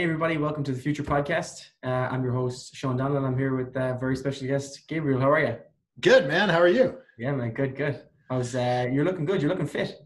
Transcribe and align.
Hey, 0.00 0.04
everybody, 0.04 0.38
welcome 0.38 0.64
to 0.64 0.72
the 0.72 0.80
Future 0.80 1.02
Podcast. 1.02 1.62
Uh, 1.84 2.08
I'm 2.10 2.24
your 2.24 2.32
host, 2.32 2.74
Sean 2.74 2.96
Donald. 2.96 3.22
I'm 3.22 3.36
here 3.36 3.54
with 3.54 3.76
a 3.76 3.98
very 4.00 4.16
special 4.16 4.46
guest, 4.46 4.88
Gabriel. 4.88 5.20
How 5.20 5.30
are 5.30 5.40
you? 5.40 5.56
Good, 6.00 6.26
man. 6.26 6.48
How 6.48 6.58
are 6.58 6.68
you? 6.68 6.96
Yeah, 7.18 7.32
man. 7.32 7.52
Good, 7.52 7.76
good. 7.76 8.00
How's, 8.30 8.54
uh, 8.54 8.88
you're 8.90 9.04
looking 9.04 9.26
good. 9.26 9.42
You're 9.42 9.50
looking 9.50 9.66
fit. 9.66 9.98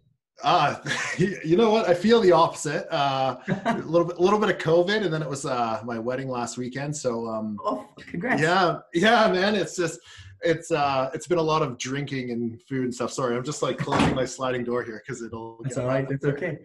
Uh, 0.42 0.74
you 1.16 1.56
know 1.56 1.70
what? 1.70 1.88
I 1.88 1.94
feel 1.94 2.20
the 2.20 2.32
opposite. 2.32 2.92
Uh, 2.92 3.36
a 3.66 3.78
little 3.86 4.08
bit, 4.08 4.16
a 4.16 4.20
little 4.20 4.40
bit 4.40 4.50
of 4.50 4.58
COVID, 4.58 5.04
and 5.04 5.14
then 5.14 5.22
it 5.22 5.30
was 5.30 5.46
uh, 5.46 5.80
my 5.84 6.00
wedding 6.00 6.28
last 6.28 6.58
weekend. 6.58 6.96
So, 6.96 7.28
um, 7.28 7.56
oh, 7.64 7.86
congrats! 7.98 8.42
Yeah, 8.42 8.78
yeah, 8.94 9.30
man. 9.30 9.54
It's 9.54 9.76
just, 9.76 10.00
it's, 10.40 10.72
uh, 10.72 11.08
it's 11.14 11.28
been 11.28 11.38
a 11.38 11.42
lot 11.42 11.62
of 11.62 11.78
drinking 11.78 12.32
and 12.32 12.60
food 12.62 12.82
and 12.82 12.92
stuff. 12.92 13.12
Sorry, 13.12 13.36
I'm 13.36 13.44
just 13.44 13.62
like 13.62 13.78
closing 13.78 14.16
my 14.16 14.24
sliding 14.24 14.64
door 14.64 14.82
here 14.82 15.00
because 15.06 15.22
it'll. 15.22 15.60
That's 15.62 15.78
all 15.78 15.86
right. 15.86 16.04
It's 16.10 16.24
okay. 16.24 16.58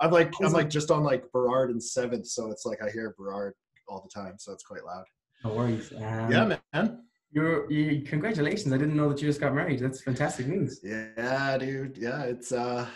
I'm 0.00 0.10
like 0.10 0.32
I'm 0.42 0.52
like 0.52 0.70
just 0.70 0.90
on 0.90 1.02
like 1.02 1.30
Burrard 1.32 1.70
and 1.70 1.82
Seventh, 1.82 2.26
so 2.26 2.50
it's 2.50 2.66
like 2.66 2.82
I 2.82 2.90
hear 2.90 3.14
Burrard 3.18 3.54
all 3.88 4.02
the 4.02 4.08
time, 4.08 4.34
so 4.38 4.52
it's 4.52 4.64
quite 4.64 4.84
loud. 4.84 5.04
No 5.44 5.54
worries. 5.54 5.92
Um, 5.92 6.30
yeah, 6.30 6.56
man. 6.72 7.04
You're 7.30 7.70
you, 7.70 8.02
congratulations! 8.02 8.72
I 8.72 8.78
didn't 8.78 8.96
know 8.96 9.08
that 9.08 9.20
you 9.20 9.28
just 9.28 9.40
got 9.40 9.54
married. 9.54 9.80
That's 9.80 10.02
fantastic 10.02 10.46
news. 10.46 10.80
Yeah, 10.84 11.58
dude. 11.58 11.98
Yeah, 11.98 12.22
it's 12.22 12.52
uh, 12.52 12.86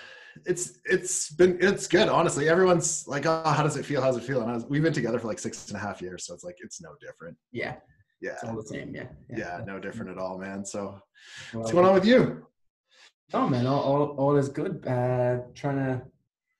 it's 0.47 0.79
it's 0.85 1.31
been 1.31 1.59
it's 1.61 1.89
good. 1.89 2.09
Honestly, 2.09 2.49
everyone's 2.49 3.07
like, 3.09 3.27
oh, 3.27 3.43
how 3.45 3.65
does 3.65 3.77
it 3.77 3.85
feel? 3.85 4.01
How's 4.01 4.17
it 4.17 4.23
feel? 4.23 4.41
And 4.43 4.51
I 4.51 4.55
was, 4.55 4.65
we've 4.67 4.83
been 4.83 4.93
together 4.93 5.19
for 5.19 5.27
like 5.27 5.41
six 5.41 5.69
and 5.69 5.77
a 5.77 5.81
half 5.81 6.01
years, 6.01 6.25
so 6.25 6.35
it's 6.35 6.45
like 6.45 6.57
it's 6.61 6.81
no 6.81 6.91
different. 7.01 7.37
Yeah. 7.51 7.77
Yeah. 8.21 8.33
It's 8.33 8.45
all 8.45 8.57
the 8.57 8.63
same. 8.63 8.95
Yeah. 8.95 9.07
Yeah, 9.29 9.39
yeah 9.39 9.61
no 9.67 9.79
different 9.79 10.11
at 10.11 10.19
all, 10.19 10.39
man. 10.39 10.65
So, 10.65 11.01
well, 11.53 11.63
what's 11.63 11.73
going 11.73 11.87
on 11.87 11.95
with 11.95 12.07
you? 12.07 12.47
Oh 13.35 13.49
man, 13.49 13.67
all 13.67 13.83
all, 13.83 14.03
all 14.17 14.37
is 14.37 14.49
good. 14.49 14.87
Uh, 14.87 15.39
trying 15.55 15.77
to 15.77 16.03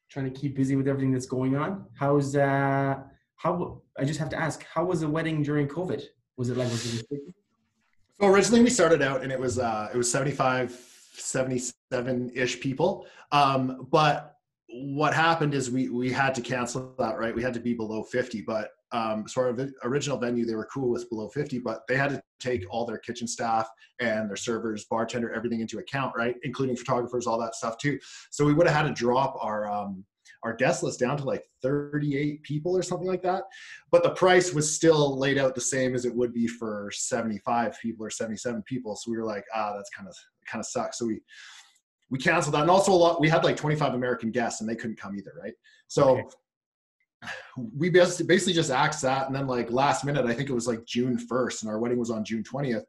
trying 0.09 0.33
to 0.33 0.41
keep 0.41 0.57
busy 0.57 0.77
with 0.77 0.89
everything 0.89 1.13
that's 1.13 1.27
going 1.27 1.57
on. 1.57 1.87
How's 1.95 2.37
uh 2.37 2.97
how 3.37 3.83
I 3.99 4.05
just 4.05 4.19
have 4.19 4.31
to 4.31 4.39
ask, 4.39 4.65
how 4.65 4.85
was 4.85 5.01
the 5.01 5.09
wedding 5.09 5.43
during 5.43 5.69
COVID? 5.69 6.03
Was 6.37 6.51
it 6.51 6.57
like 6.57 6.69
was 6.69 7.01
it 7.01 7.07
So 8.21 8.27
originally 8.27 8.63
we 8.63 8.71
started 8.71 9.03
out 9.03 9.23
and 9.23 9.31
it 9.31 9.39
was 9.39 9.59
uh 9.59 9.89
it 9.93 9.97
was 9.97 10.11
75 10.11 10.71
77 11.13 12.31
ish 12.35 12.61
people. 12.61 13.07
Um 13.33 13.87
but 13.91 14.37
what 14.71 15.15
happened 15.15 15.55
is 15.55 15.71
we 15.71 15.89
we 15.89 16.11
had 16.11 16.35
to 16.35 16.41
cancel 16.41 16.95
that, 16.99 17.19
right? 17.19 17.35
We 17.35 17.43
had 17.43 17.55
to 17.55 17.61
be 17.61 17.75
below 17.75 18.03
50, 18.03 18.43
but 18.43 18.71
um, 18.93 19.29
so 19.29 19.43
our 19.43 19.57
original 19.85 20.17
venue, 20.17 20.47
they 20.47 20.55
were 20.55 20.69
cool 20.73 20.91
with 20.91 21.09
below 21.11 21.29
50, 21.29 21.59
but 21.59 21.83
they 21.89 21.97
had 21.97 22.11
to 22.11 22.23
take 22.41 22.65
all 22.71 22.87
their 22.87 22.99
kitchen 22.99 23.27
staff 23.27 23.69
and 24.01 24.29
their 24.29 24.37
servers, 24.37 24.87
bartender, 24.91 25.33
everything 25.33 25.61
into 25.61 25.79
account, 25.79 26.15
right? 26.17 26.37
Including 26.43 26.77
photographers, 26.77 27.27
all 27.27 27.39
that 27.39 27.55
stuff 27.55 27.77
too. 27.77 27.99
So 28.31 28.45
we 28.45 28.55
would 28.55 28.67
have 28.67 28.77
had 28.77 28.89
to 28.89 28.95
drop 28.95 29.37
our, 29.41 29.71
um, 29.71 30.05
our 30.43 30.55
guest 30.55 30.83
list 30.83 31.01
down 31.01 31.17
to 31.19 31.25
like 31.25 31.45
38 31.63 32.43
people 32.45 32.77
or 32.77 32.83
something 32.83 33.09
like 33.09 33.23
that. 33.23 33.43
But 33.91 34.03
the 34.03 34.11
price 34.11 34.55
was 34.55 34.75
still 34.75 35.19
laid 35.19 35.37
out 35.37 35.55
the 35.55 35.61
same 35.61 35.95
as 35.95 36.05
it 36.05 36.15
would 36.15 36.33
be 36.33 36.47
for 36.47 36.91
75 36.93 37.77
people 37.83 38.07
or 38.07 38.11
77 38.11 38.63
people. 38.63 38.97
So 38.97 39.11
we 39.11 39.19
were 39.19 39.25
like, 39.25 39.45
ah, 39.55 39.75
that's 39.75 39.91
kind 39.91 40.09
of, 40.09 40.15
kind 40.47 40.61
of 40.61 40.67
sucks. 40.67 40.99
So 40.99 41.07
we, 41.07 41.21
we 42.09 42.19
canceled 42.19 42.55
that. 42.55 42.63
And 42.63 42.71
also 42.71 42.93
a 42.93 42.95
lot, 42.95 43.21
we 43.21 43.29
had 43.29 43.45
like 43.45 43.57
25 43.57 43.93
American 43.95 44.31
guests 44.31 44.63
and 44.63 44.71
they 44.71 44.77
couldn't 44.77 44.99
come 44.99 45.17
either. 45.17 45.35
Right. 45.43 45.55
So 45.89 46.19
okay 46.19 46.25
we 47.77 47.91
basically 47.91 48.53
just 48.53 48.71
axed 48.71 49.03
that 49.03 49.27
and 49.27 49.35
then 49.35 49.47
like 49.47 49.71
last 49.73 50.05
minute 50.05 50.25
i 50.25 50.33
think 50.33 50.49
it 50.49 50.55
was 50.55 50.69
like 50.69 50.85
june 50.85 51.19
1st 51.19 51.63
and 51.63 51.71
our 51.71 51.81
wedding 51.81 51.99
was 51.99 52.11
on 52.11 52.25
june 52.25 52.45
20th 52.45 52.85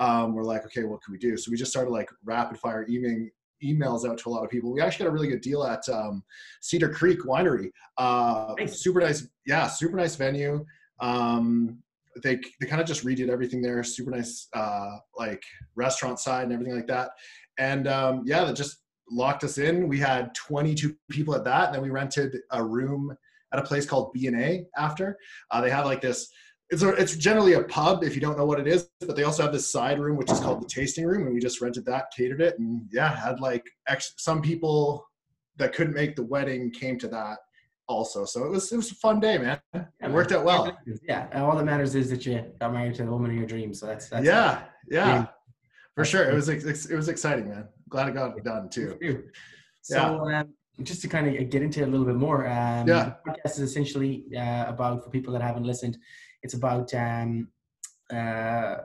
um, 0.00 0.34
we're 0.34 0.42
like 0.42 0.64
okay 0.64 0.84
what 0.84 1.02
can 1.02 1.12
we 1.12 1.18
do? 1.18 1.36
So 1.36 1.50
we 1.50 1.56
just 1.56 1.70
started 1.70 1.90
like 1.90 2.10
rapid 2.24 2.58
fire 2.58 2.86
emailing 2.88 3.30
emails 3.62 4.08
out 4.08 4.16
to 4.16 4.28
a 4.28 4.30
lot 4.30 4.42
of 4.42 4.50
people. 4.50 4.72
We 4.72 4.80
actually 4.80 5.04
got 5.04 5.10
a 5.10 5.12
really 5.12 5.28
good 5.28 5.42
deal 5.42 5.62
at 5.62 5.86
um, 5.90 6.24
cedar 6.62 6.88
creek 6.88 7.20
winery 7.20 7.70
uh, 7.98 8.54
nice. 8.58 8.80
super 8.80 9.00
nice 9.00 9.28
yeah 9.46 9.68
super 9.68 9.96
nice 9.96 10.16
venue 10.16 10.64
um, 11.00 11.78
they 12.22 12.40
they 12.60 12.66
kind 12.66 12.80
of 12.80 12.88
just 12.88 13.04
redid 13.04 13.28
everything 13.28 13.60
there 13.60 13.84
super 13.84 14.10
nice 14.10 14.48
uh, 14.54 14.96
like 15.16 15.42
restaurant 15.76 16.18
side 16.18 16.44
and 16.44 16.52
everything 16.52 16.74
like 16.74 16.86
that 16.86 17.10
and 17.58 17.86
um, 17.86 18.22
yeah 18.24 18.44
that 18.44 18.56
just 18.56 18.78
locked 19.10 19.44
us 19.44 19.58
in. 19.58 19.88
We 19.88 19.98
had 19.98 20.34
22 20.34 20.94
people 21.10 21.34
at 21.34 21.44
that 21.44 21.66
and 21.66 21.74
then 21.74 21.82
we 21.82 21.90
rented 21.90 22.38
a 22.52 22.64
room 22.64 23.14
at 23.52 23.58
a 23.58 23.62
place 23.62 23.86
called 23.86 24.14
BNA 24.14 24.64
after. 24.76 25.16
Uh, 25.50 25.60
they 25.60 25.70
have 25.70 25.84
like 25.84 26.00
this. 26.00 26.30
It's, 26.70 26.82
a, 26.82 26.90
it's 26.90 27.16
generally 27.16 27.54
a 27.54 27.64
pub 27.64 28.04
if 28.04 28.14
you 28.14 28.20
don't 28.20 28.38
know 28.38 28.44
what 28.44 28.60
it 28.60 28.68
is, 28.68 28.88
but 29.00 29.16
they 29.16 29.24
also 29.24 29.42
have 29.42 29.52
this 29.52 29.70
side 29.70 29.98
room 29.98 30.16
which 30.16 30.30
is 30.30 30.38
called 30.38 30.62
the 30.62 30.68
tasting 30.68 31.04
room, 31.04 31.26
and 31.26 31.34
we 31.34 31.40
just 31.40 31.60
rented 31.60 31.84
that, 31.86 32.06
catered 32.16 32.40
it, 32.40 32.58
and 32.58 32.88
yeah, 32.92 33.14
had 33.14 33.40
like 33.40 33.64
ex- 33.88 34.14
some 34.18 34.40
people 34.40 35.04
that 35.56 35.74
couldn't 35.74 35.94
make 35.94 36.14
the 36.14 36.22
wedding 36.22 36.70
came 36.70 36.98
to 36.98 37.08
that 37.08 37.38
also. 37.90 38.24
So 38.24 38.44
it 38.44 38.50
was 38.50 38.72
it 38.72 38.76
was 38.76 38.90
a 38.92 38.94
fun 38.94 39.20
day, 39.20 39.36
man. 39.36 39.60
It 39.74 40.10
worked 40.10 40.32
out 40.32 40.44
well. 40.44 40.76
Yeah, 41.02 41.26
and 41.32 41.42
all 41.42 41.56
that 41.56 41.64
matters 41.64 41.94
is 41.94 42.08
that 42.10 42.24
you 42.24 42.44
got 42.60 42.72
married 42.72 42.94
to 42.94 43.04
the 43.04 43.10
woman 43.10 43.30
of 43.32 43.36
your 43.36 43.46
dreams. 43.46 43.80
So 43.80 43.86
that's 43.86 44.08
that's 44.08 44.24
yeah, 44.24 44.62
yeah, 44.88 45.26
for 45.94 46.04
sure. 46.04 46.30
It 46.30 46.34
was 46.34 46.48
it 46.48 46.94
was 46.94 47.08
exciting, 47.08 47.48
man. 47.48 47.68
Glad 47.88 48.08
it 48.08 48.14
got 48.14 48.38
it 48.38 48.44
done 48.44 48.68
too. 48.68 49.24
So 49.82 49.96
yeah. 50.28 50.40
um, 50.40 50.52
just 50.82 51.02
to 51.02 51.08
kind 51.08 51.26
of 51.28 51.50
get 51.50 51.62
into 51.62 51.80
it 51.80 51.88
a 51.88 51.90
little 51.90 52.06
bit 52.06 52.16
more, 52.16 52.46
um, 52.46 52.88
yeah. 52.88 53.12
the 53.24 53.30
podcast 53.30 53.52
is 53.52 53.60
essentially 53.60 54.24
uh, 54.36 54.64
about, 54.68 55.04
for 55.04 55.10
people 55.10 55.32
that 55.32 55.42
haven't 55.42 55.64
listened, 55.64 55.98
it's 56.42 56.54
about 56.54 56.92
um, 56.94 57.48
uh, 58.12 58.76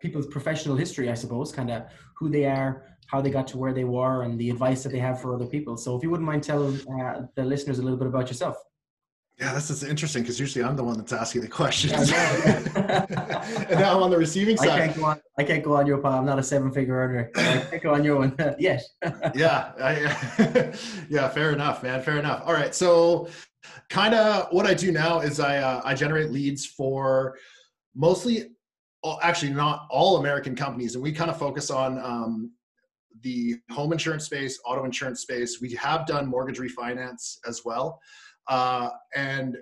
people's 0.00 0.26
professional 0.26 0.76
history, 0.76 1.10
I 1.10 1.14
suppose, 1.14 1.52
kind 1.52 1.70
of 1.70 1.84
who 2.16 2.28
they 2.28 2.46
are, 2.46 2.98
how 3.06 3.20
they 3.20 3.30
got 3.30 3.46
to 3.48 3.58
where 3.58 3.72
they 3.72 3.84
were, 3.84 4.22
and 4.22 4.38
the 4.38 4.50
advice 4.50 4.82
that 4.82 4.90
they 4.90 4.98
have 4.98 5.20
for 5.20 5.34
other 5.34 5.46
people. 5.46 5.76
So 5.76 5.96
if 5.96 6.02
you 6.02 6.10
wouldn't 6.10 6.26
mind 6.26 6.42
telling 6.42 6.76
uh, 7.00 7.26
the 7.34 7.44
listeners 7.44 7.78
a 7.78 7.82
little 7.82 7.98
bit 7.98 8.08
about 8.08 8.28
yourself. 8.28 8.56
Yeah, 9.38 9.52
this 9.52 9.68
is 9.68 9.82
interesting 9.82 10.22
because 10.22 10.40
usually 10.40 10.64
I'm 10.64 10.76
the 10.76 10.84
one 10.84 10.96
that's 10.96 11.12
asking 11.12 11.42
the 11.42 11.48
questions. 11.48 11.92
and 12.10 13.78
now 13.78 13.94
I'm 13.94 14.02
on 14.02 14.10
the 14.10 14.16
receiving 14.16 14.56
side. 14.56 14.68
I 14.70 14.86
can't 14.86 14.96
go 14.96 15.04
on, 15.04 15.20
I 15.38 15.44
can't 15.44 15.62
go 15.62 15.76
on 15.76 15.86
your 15.86 15.98
part. 15.98 16.14
I'm 16.14 16.24
not 16.24 16.38
a 16.38 16.42
seven 16.42 16.72
figure 16.72 16.94
earner. 16.94 17.30
I 17.36 17.66
can't 17.70 17.82
go 17.82 17.92
on 17.92 18.02
your 18.02 18.16
one 18.16 18.34
yes. 18.58 18.88
yeah. 19.34 19.72
I, 19.78 20.72
yeah, 21.10 21.28
fair 21.28 21.52
enough, 21.52 21.82
man. 21.82 22.02
Fair 22.02 22.16
enough. 22.18 22.44
All 22.46 22.54
right. 22.54 22.74
So, 22.74 23.28
kind 23.90 24.14
of 24.14 24.48
what 24.52 24.64
I 24.64 24.72
do 24.72 24.90
now 24.90 25.20
is 25.20 25.38
I, 25.38 25.58
uh, 25.58 25.82
I 25.84 25.92
generate 25.92 26.30
leads 26.30 26.64
for 26.64 27.36
mostly, 27.94 28.52
actually, 29.20 29.52
not 29.52 29.86
all 29.90 30.16
American 30.16 30.56
companies. 30.56 30.94
And 30.94 31.02
we 31.02 31.12
kind 31.12 31.30
of 31.30 31.38
focus 31.38 31.70
on 31.70 31.98
um, 31.98 32.52
the 33.20 33.56
home 33.70 33.92
insurance 33.92 34.24
space, 34.24 34.58
auto 34.64 34.84
insurance 34.84 35.20
space. 35.20 35.60
We 35.60 35.74
have 35.74 36.06
done 36.06 36.26
mortgage 36.26 36.58
refinance 36.58 37.36
as 37.46 37.66
well. 37.66 38.00
Uh, 38.48 38.90
and 39.14 39.56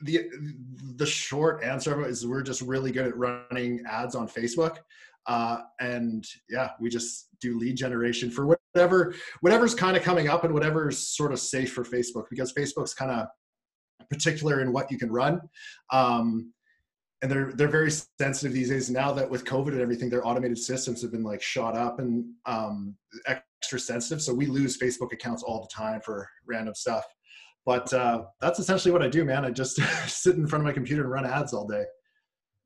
the 0.00 0.28
the 0.96 1.06
short 1.06 1.64
answer 1.64 2.06
is 2.06 2.26
we're 2.26 2.42
just 2.42 2.62
really 2.62 2.92
good 2.92 3.06
at 3.06 3.16
running 3.16 3.82
ads 3.88 4.14
on 4.14 4.28
Facebook. 4.28 4.76
Uh, 5.26 5.58
and 5.80 6.26
yeah, 6.48 6.70
we 6.80 6.88
just 6.88 7.28
do 7.40 7.58
lead 7.58 7.76
generation 7.76 8.30
for 8.30 8.56
whatever 8.74 9.14
whatever's 9.40 9.74
kind 9.74 9.96
of 9.96 10.02
coming 10.02 10.28
up 10.28 10.44
and 10.44 10.54
whatever's 10.54 10.98
sort 10.98 11.32
of 11.32 11.38
safe 11.38 11.72
for 11.72 11.84
Facebook 11.84 12.24
because 12.30 12.52
Facebook's 12.52 12.94
kind 12.94 13.10
of 13.10 13.26
particular 14.08 14.60
in 14.60 14.72
what 14.72 14.90
you 14.90 14.98
can 14.98 15.10
run. 15.10 15.40
Um, 15.92 16.52
and 17.20 17.30
they're 17.30 17.52
they're 17.52 17.68
very 17.68 17.90
sensitive 17.90 18.52
these 18.52 18.68
days. 18.68 18.90
Now 18.90 19.12
that 19.12 19.28
with 19.28 19.44
COVID 19.44 19.68
and 19.68 19.80
everything, 19.80 20.08
their 20.08 20.26
automated 20.26 20.58
systems 20.58 21.02
have 21.02 21.10
been 21.10 21.24
like 21.24 21.42
shot 21.42 21.76
up 21.76 21.98
and 21.98 22.24
um, 22.46 22.94
extra 23.26 23.80
sensitive. 23.80 24.22
So 24.22 24.32
we 24.32 24.46
lose 24.46 24.78
Facebook 24.78 25.12
accounts 25.12 25.42
all 25.42 25.60
the 25.60 25.74
time 25.74 26.00
for 26.00 26.28
random 26.46 26.76
stuff. 26.76 27.04
But 27.68 27.92
uh, 27.92 28.24
that's 28.40 28.58
essentially 28.58 28.92
what 28.92 29.02
I 29.02 29.08
do, 29.08 29.26
man. 29.26 29.44
I 29.44 29.50
just 29.50 29.76
sit 30.06 30.36
in 30.36 30.46
front 30.46 30.62
of 30.62 30.66
my 30.66 30.72
computer 30.72 31.02
and 31.02 31.12
run 31.12 31.26
ads 31.26 31.52
all 31.52 31.66
day. 31.66 31.84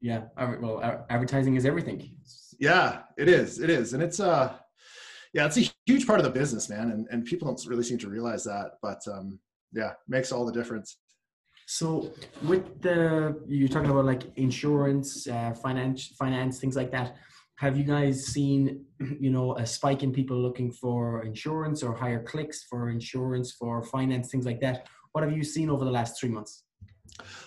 Yeah, 0.01 0.27
well, 0.39 1.05
advertising 1.11 1.57
is 1.57 1.67
everything. 1.67 2.15
Yeah, 2.61 3.01
it 3.19 3.29
is. 3.29 3.59
It 3.59 3.69
is, 3.69 3.95
and 3.95 4.01
it's 4.03 4.21
uh, 4.21 4.55
yeah, 5.35 5.47
it's 5.47 5.59
a 5.59 5.69
huge 5.87 6.07
part 6.07 6.21
of 6.21 6.25
the 6.25 6.31
business, 6.31 6.71
man. 6.71 6.93
And 6.93 7.09
and 7.11 7.25
people 7.25 7.49
don't 7.49 7.67
really 7.67 7.83
seem 7.83 7.99
to 7.99 8.09
realize 8.09 8.45
that, 8.45 8.75
but 8.81 9.01
um, 9.09 9.41
yeah, 9.73 9.95
makes 10.07 10.31
all 10.31 10.47
the 10.47 10.53
difference. 10.53 10.99
So 11.67 12.13
with 12.45 12.81
the 12.81 13.43
you're 13.49 13.69
talking 13.69 13.91
about 13.91 14.05
like 14.05 14.23
insurance, 14.37 15.27
uh, 15.27 15.53
finance, 15.53 16.15
finance, 16.17 16.61
things 16.61 16.77
like 16.77 16.93
that 16.93 17.17
have 17.63 17.79
you 17.79 17.85
guys 17.85 18.27
seen 18.27 18.85
you 19.21 19.31
know 19.31 19.57
a 19.57 19.65
spike 19.65 20.03
in 20.03 20.13
people 20.13 20.37
looking 20.37 20.71
for 20.73 21.23
insurance 21.23 21.83
or 21.83 21.95
higher 21.95 22.23
clicks 22.23 22.65
for 22.65 22.91
insurance 22.91 23.53
for 23.53 23.83
finance 23.85 24.31
things 24.31 24.45
like 24.45 24.61
that? 24.61 24.89
What 25.13 25.23
have 25.23 25.37
you 25.37 25.45
seen 25.45 25.71
over 25.71 25.85
the 25.85 25.91
last 25.91 26.19
three 26.19 26.29
months? 26.29 26.65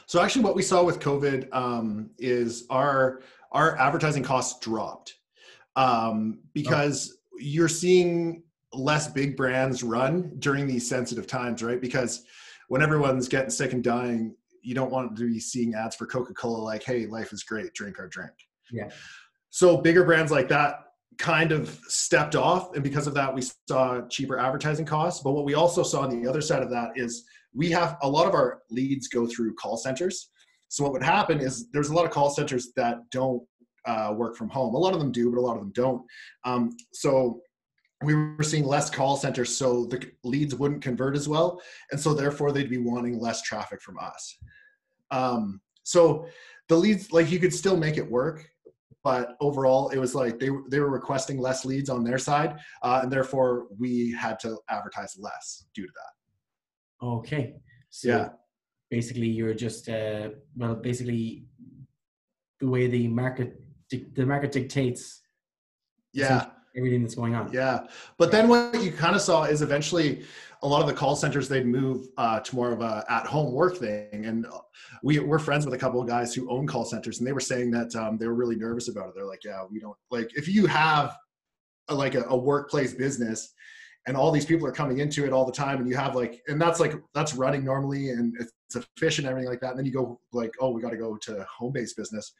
So 0.06 0.22
actually 0.22 0.44
what 0.44 0.56
we 0.56 0.62
saw 0.62 0.84
with 0.84 1.00
covid 1.00 1.54
um, 1.54 2.12
is 2.18 2.66
our 2.70 3.22
our 3.52 3.78
advertising 3.78 4.24
costs 4.24 4.58
dropped 4.60 5.16
um, 5.76 6.40
because 6.54 7.12
oh. 7.14 7.38
you're 7.40 7.68
seeing 7.68 8.44
less 8.72 9.08
big 9.08 9.36
brands 9.36 9.84
run 9.84 10.32
during 10.40 10.66
these 10.66 10.88
sensitive 10.88 11.28
times 11.28 11.62
right? 11.62 11.82
Because 11.82 12.24
when 12.70 12.82
everyone's 12.82 13.28
getting 13.28 13.50
sick 13.50 13.74
and 13.74 13.84
dying 13.84 14.34
you 14.62 14.74
don't 14.74 14.92
want 14.92 15.16
to 15.16 15.28
be 15.28 15.40
seeing 15.40 15.76
ads 15.76 15.96
for 15.96 16.08
coca-cola 16.08 16.58
like 16.58 16.84
hey 16.84 17.06
life 17.06 17.34
is 17.34 17.44
great 17.44 17.74
drink 17.74 18.00
our 18.00 18.08
drink. 18.08 18.32
Yeah 18.72 18.90
so 19.56 19.78
bigger 19.78 20.04
brands 20.04 20.34
like 20.34 20.50
that 20.50 20.88
kind 21.18 21.54
of 21.54 21.80
stepped 21.88 22.36
off 22.36 22.76
and 22.76 22.84
because 22.84 23.08
of 23.08 23.14
that 23.14 23.34
we 23.34 23.42
saw 23.70 24.02
cheaper 24.10 24.38
advertising 24.38 24.86
costs. 24.86 25.24
But 25.24 25.32
what 25.32 25.46
we 25.46 25.54
also 25.54 25.82
saw 25.82 26.02
on 26.02 26.10
the 26.10 26.30
other 26.30 26.42
side 26.42 26.62
of 26.62 26.70
that 26.72 26.90
is 26.98 27.24
we 27.54 27.72
have 27.72 27.96
a 28.02 28.10
lot 28.10 28.28
of 28.28 28.34
our 28.34 28.64
leads 28.70 29.08
go 29.08 29.26
through 29.26 29.54
call 29.54 29.78
centers. 29.78 30.30
So 30.68 30.84
what 30.84 30.92
would 30.92 31.02
happen 31.02 31.40
is 31.40 31.70
there's 31.72 31.88
a 31.88 31.94
lot 31.94 32.04
of 32.04 32.12
call 32.12 32.30
centers 32.32 32.74
that 32.76 33.10
don't 33.12 33.44
uh, 33.86 34.14
work 34.14 34.36
from 34.36 34.50
home. 34.50 34.76
A 34.76 34.78
lot 34.78 34.94
of 34.94 35.00
them 35.00 35.14
do 35.14 35.32
but 35.32 35.40
a 35.40 35.48
lot 35.48 35.56
of 35.56 35.62
them 35.62 35.72
don't. 35.74 36.02
Um, 36.44 36.76
so 36.92 37.40
we 38.04 38.14
were 38.14 38.44
seeing 38.44 38.66
less 38.66 38.90
call 38.90 39.16
centers 39.16 39.56
so 39.56 39.86
the 39.86 40.06
leads 40.26 40.54
wouldn't 40.54 40.82
convert 40.82 41.16
as 41.16 41.30
well. 41.30 41.62
And 41.92 42.00
so 42.00 42.14
therefore 42.14 42.52
they'd 42.52 42.70
be 42.70 42.78
wanting 42.78 43.22
less 43.22 43.42
traffic 43.42 43.82
from 43.82 44.00
us. 44.00 44.38
Um, 45.12 45.62
so 45.84 46.28
the 46.68 46.76
leads 46.76 47.14
like 47.14 47.32
you 47.32 47.40
could 47.40 47.54
still 47.54 47.78
make 47.78 47.96
it 47.96 48.12
work 48.12 48.50
but 49.06 49.38
overall 49.40 49.90
it 49.90 50.00
was 50.00 50.14
like 50.16 50.40
they, 50.40 50.50
they 50.72 50.80
were 50.80 50.90
requesting 50.90 51.38
less 51.38 51.64
leads 51.64 51.90
on 51.90 52.04
their 52.04 52.18
side 52.18 52.52
uh, 52.82 53.00
and 53.04 53.12
therefore 53.12 53.68
we 53.78 54.12
had 54.12 54.38
to 54.40 54.58
advertise 54.70 55.16
less 55.18 55.68
due 55.76 55.86
to 55.86 55.94
that 55.96 56.14
Okay. 57.02 57.56
So 57.90 58.08
Yeah. 58.10 58.30
basically 58.90 59.28
you're 59.28 59.54
just 59.68 59.90
uh 59.90 60.30
well 60.56 60.76
basically 60.76 61.46
the 62.60 62.68
way 62.74 62.88
the 62.88 63.08
market 63.08 63.50
the 63.90 64.26
market 64.26 64.52
dictates 64.52 65.22
yeah 66.14 66.46
everything 66.78 67.02
that's 67.02 67.16
going 67.16 67.36
on. 67.36 67.52
yeah 67.52 67.86
but 68.18 68.32
then 68.32 68.48
what 68.48 68.82
you 68.82 68.92
kind 68.92 69.16
of 69.16 69.22
saw 69.22 69.44
is 69.44 69.62
eventually 69.62 70.24
a 70.62 70.68
lot 70.68 70.82
of 70.82 70.88
the 70.88 70.94
call 70.94 71.16
centers 71.16 71.48
they'd 71.48 71.66
move 71.66 72.08
uh, 72.18 72.40
to 72.40 72.56
more 72.56 72.72
of 72.72 72.82
a 72.82 73.06
at 73.10 73.26
home 73.26 73.54
work 73.54 73.78
thing 73.78 74.26
and 74.26 74.46
we, 75.04 75.20
we're 75.20 75.40
friends 75.40 75.66
with 75.66 75.74
a 75.74 75.78
couple 75.78 76.02
of 76.02 76.08
guys 76.08 76.34
who 76.34 76.50
own 76.50 76.66
call 76.66 76.86
centers 76.86 77.20
and 77.20 77.28
they 77.28 77.34
were 77.34 77.40
saying 77.40 77.70
that 77.72 77.96
um, 77.96 78.18
they 78.18 78.28
were 78.28 78.36
really 78.36 78.56
nervous 78.56 78.88
about 78.88 79.10
it 79.10 79.16
they're 79.16 79.26
like 79.26 79.44
yeah 79.44 79.64
we 79.70 79.80
don't 79.80 79.98
like 80.12 80.30
if 80.36 80.48
you 80.48 80.66
have 80.66 81.16
a, 81.90 81.96
like 81.96 82.16
a, 82.16 82.24
a 82.30 82.38
workplace 82.38 82.94
business 82.94 83.54
and 84.08 84.16
all 84.16 84.32
these 84.32 84.46
people 84.46 84.68
are 84.68 84.72
coming 84.72 85.00
into 85.00 85.26
it 85.26 85.34
all 85.34 85.46
the 85.46 85.52
time 85.52 85.80
and 85.80 85.88
you 85.88 85.96
have 85.96 86.16
like 86.16 86.42
and 86.48 86.62
that's 86.62 86.80
like 86.80 86.94
that's 87.14 87.34
running 87.36 87.64
normally 87.64 88.10
and 88.10 88.36
efficient 88.74 89.26
and 89.26 89.32
everything 89.32 89.50
like 89.50 89.60
that. 89.62 89.72
And 89.72 89.80
then 89.80 89.86
you 89.86 89.92
go 89.92 90.20
like 90.34 90.54
oh 90.60 90.72
we 90.72 90.82
got 90.82 90.92
to 90.92 90.98
go 90.98 91.18
to 91.18 91.46
home-based 91.58 91.96
business. 91.96 92.34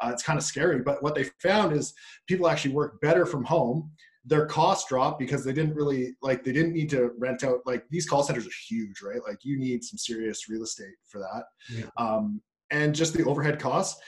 Uh, 0.00 0.10
it's 0.12 0.22
kind 0.22 0.38
of 0.38 0.44
scary 0.44 0.80
but 0.80 1.02
what 1.02 1.14
they 1.14 1.24
found 1.42 1.74
is 1.74 1.92
people 2.26 2.48
actually 2.48 2.74
work 2.74 3.00
better 3.00 3.26
from 3.26 3.44
home. 3.44 3.90
Their 4.24 4.46
costs 4.46 4.88
drop 4.88 5.18
because 5.18 5.44
they 5.44 5.52
didn't 5.52 5.74
really 5.74 6.14
like 6.22 6.44
they 6.44 6.52
didn't 6.52 6.74
need 6.74 6.90
to 6.90 7.10
rent 7.18 7.42
out 7.42 7.58
like 7.66 7.84
these 7.90 8.08
call 8.08 8.22
centers 8.22 8.46
are 8.46 8.50
huge 8.68 9.02
right? 9.02 9.20
Like 9.26 9.38
you 9.42 9.58
need 9.58 9.82
some 9.82 9.98
serious 9.98 10.48
real 10.48 10.62
estate 10.62 10.94
for 11.08 11.18
that. 11.18 11.44
Yeah. 11.68 11.86
um, 11.96 12.40
and 12.70 12.94
just 12.94 13.14
the 13.14 13.24
overhead 13.24 13.58
costs 13.58 14.00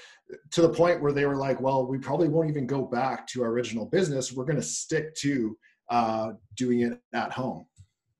to 0.52 0.62
the 0.62 0.68
point 0.68 1.02
where 1.02 1.12
they 1.12 1.26
were 1.26 1.36
like 1.36 1.60
well 1.60 1.86
we 1.86 1.98
probably 1.98 2.28
won't 2.28 2.48
even 2.48 2.66
go 2.66 2.82
back 2.82 3.26
to 3.28 3.42
our 3.42 3.50
original 3.50 3.86
business. 3.86 4.32
We're 4.32 4.44
going 4.44 4.56
to 4.56 4.62
stick 4.62 5.14
to 5.16 5.56
uh, 5.90 6.32
doing 6.56 6.80
it 6.80 7.00
at 7.12 7.32
home 7.32 7.66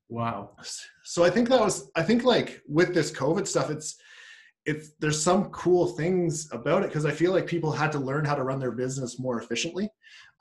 Wow. 0.09 0.51
so 1.03 1.23
i 1.23 1.29
think 1.29 1.49
that 1.49 1.59
was 1.59 1.89
i 1.95 2.03
think 2.03 2.23
like 2.23 2.61
with 2.67 2.93
this 2.93 3.11
covid 3.11 3.47
stuff 3.47 3.69
it's 3.69 3.97
it's 4.65 4.91
there's 4.99 5.21
some 5.21 5.45
cool 5.45 5.87
things 5.87 6.47
about 6.51 6.83
it 6.83 6.89
because 6.89 7.05
i 7.05 7.11
feel 7.11 7.31
like 7.31 7.47
people 7.47 7.71
had 7.71 7.91
to 7.91 7.99
learn 7.99 8.25
how 8.25 8.35
to 8.35 8.43
run 8.43 8.59
their 8.59 8.71
business 8.71 9.19
more 9.19 9.39
efficiently 9.41 9.89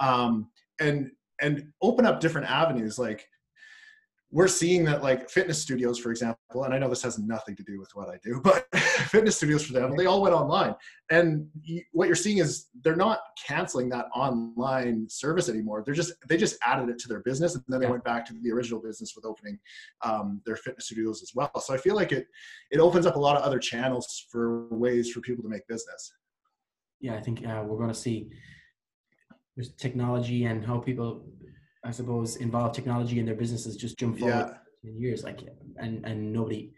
um, 0.01 0.51
and 0.81 1.11
and 1.41 1.67
open 1.83 2.07
up 2.07 2.21
different 2.21 2.51
avenues 2.51 2.99
like 2.99 3.27
we're 4.35 4.49
seeing 4.49 4.85
that 4.85 5.03
like 5.03 5.31
fitness 5.31 5.63
studios 5.63 5.99
for 5.99 6.11
example 6.11 6.65
and 6.65 6.75
i 6.75 6.79
know 6.79 6.89
this 6.89 7.03
has 7.03 7.19
nothing 7.19 7.57
to 7.57 7.63
do 7.63 7.79
with 7.79 7.91
what 7.95 8.09
i 8.09 8.19
do 8.23 8.41
but 8.45 8.67
fitness 8.75 9.37
studios 9.37 9.65
for 9.65 9.73
example 9.73 9.97
they 9.97 10.07
all 10.07 10.21
went 10.21 10.35
online. 10.35 10.75
And 11.11 11.47
you, 11.63 11.83
what 11.93 12.07
you're 12.07 12.17
seeing 12.17 12.39
is 12.39 12.67
they're 12.83 12.97
not 12.97 13.21
canceling 13.47 13.89
that 13.91 14.07
online 14.15 15.07
service 15.09 15.49
anymore. 15.49 15.83
They're 15.85 15.95
just 15.95 16.13
they 16.29 16.37
just 16.37 16.57
added 16.65 16.89
it 16.89 16.99
to 17.01 17.09
their 17.09 17.21
business 17.21 17.55
and 17.55 17.65
then 17.69 17.81
they 17.81 17.87
went 17.87 18.05
back 18.05 18.25
to 18.27 18.35
the 18.43 18.51
original 18.51 18.81
business 18.81 19.15
with 19.15 19.25
opening 19.25 19.59
um, 20.03 20.41
their 20.45 20.57
fitness 20.57 20.87
studios 20.87 21.23
as 21.23 21.33
well. 21.35 21.51
So 21.61 21.75
i 21.75 21.77
feel 21.77 21.95
like 21.95 22.13
it 22.13 22.27
it 22.71 22.81
opens 22.81 23.07
up 23.07 23.17
a 23.17 23.21
lot 23.21 23.37
of 23.37 23.43
other 23.43 23.59
channels 23.59 24.27
for 24.31 24.67
ways 24.75 25.11
for 25.11 25.21
people 25.21 25.43
to 25.43 25.49
make 25.49 25.67
business. 25.69 26.13
Yeah, 27.01 27.15
I 27.15 27.21
think 27.21 27.47
uh, 27.47 27.63
we're 27.67 27.77
going 27.77 27.89
to 27.89 27.95
see 27.95 28.31
there's 29.57 29.73
technology 29.75 30.47
and 30.47 30.65
how 30.65 30.79
people, 30.79 31.25
I 31.85 31.91
suppose, 31.91 32.37
involve 32.37 32.73
technology 32.73 33.19
in 33.19 33.27
their 33.27 33.35
businesses 33.35 33.77
just 33.77 33.99
jump 33.99 34.19
forward 34.19 34.47
yeah 34.49 34.55
in 34.85 35.01
years. 35.01 35.23
Like, 35.25 35.41
and 35.79 36.05
and 36.05 36.33
nobody, 36.33 36.73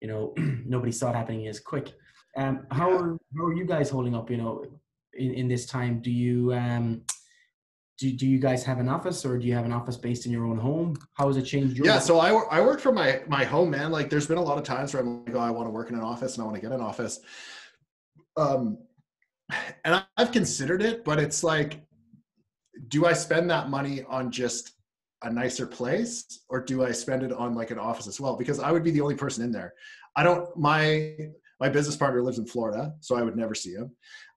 you 0.00 0.08
know, 0.08 0.34
nobody 0.66 0.92
saw 0.92 1.10
it 1.10 1.16
happening 1.16 1.46
as 1.48 1.60
quick. 1.60 1.92
Um, 2.36 2.66
how 2.70 2.88
Yeah. 2.90 2.96
are 2.96 3.18
how 3.36 3.44
are 3.44 3.54
you 3.54 3.64
guys 3.64 3.90
holding 3.90 4.14
up? 4.14 4.30
You 4.30 4.38
know, 4.38 4.64
in 5.14 5.34
in 5.34 5.48
this 5.48 5.66
time, 5.66 6.00
do 6.00 6.10
you 6.10 6.52
um, 6.54 7.02
do 7.98 8.10
do 8.12 8.26
you 8.26 8.38
guys 8.38 8.64
have 8.64 8.78
an 8.80 8.88
office 8.88 9.24
or 9.24 9.38
do 9.38 9.46
you 9.46 9.54
have 9.54 9.64
an 9.64 9.72
office 9.72 9.96
based 9.96 10.26
in 10.26 10.32
your 10.32 10.46
own 10.46 10.58
home? 10.58 10.96
How 11.14 11.26
has 11.28 11.36
it 11.36 11.42
changed 11.44 11.76
your? 11.76 11.86
yeah 11.86 11.94
life? 11.94 12.02
so 12.02 12.18
I, 12.18 12.30
I 12.56 12.60
work 12.60 12.80
from 12.80 12.94
my 12.96 13.20
my 13.28 13.44
home 13.44 13.70
man 13.70 13.90
like 13.92 14.08
there's 14.10 14.26
been 14.26 14.38
a 14.38 14.42
lot 14.42 14.58
of 14.58 14.64
times 14.64 14.92
where 14.92 15.02
i'm 15.02 15.24
like 15.24 15.34
oh 15.36 15.38
i 15.38 15.50
want 15.50 15.66
to 15.66 15.70
work 15.70 15.88
in 15.90 15.94
an 15.96 16.02
office 16.02 16.34
and 16.34 16.42
i 16.42 16.44
want 16.46 16.56
to 16.56 16.62
get 16.62 16.72
an 16.72 16.80
office 16.80 17.20
um 18.36 18.78
and 19.84 20.02
i've 20.16 20.32
considered 20.32 20.82
it 20.82 21.04
but 21.04 21.18
it's 21.18 21.44
like 21.44 21.80
do 22.88 23.06
i 23.06 23.12
spend 23.12 23.50
that 23.50 23.68
money 23.68 24.02
on 24.08 24.30
just 24.30 24.72
a 25.24 25.32
nicer 25.32 25.66
place 25.66 26.40
or 26.48 26.60
do 26.60 26.84
i 26.84 26.90
spend 26.90 27.22
it 27.22 27.32
on 27.32 27.54
like 27.54 27.70
an 27.70 27.78
office 27.78 28.06
as 28.06 28.20
well? 28.20 28.36
Because 28.36 28.58
i 28.58 28.70
would 28.72 28.82
be 28.84 28.90
the 28.90 29.00
only 29.00 29.14
person 29.14 29.44
in 29.44 29.52
there. 29.52 29.74
I 30.16 30.22
don't 30.22 30.56
my 30.56 31.16
my 31.60 31.68
business 31.68 31.96
partner 31.96 32.22
lives 32.22 32.38
in 32.38 32.46
florida 32.46 32.92
so 33.00 33.16
i 33.16 33.22
would 33.22 33.36
never 33.36 33.54
see 33.54 33.72
him. 33.72 33.90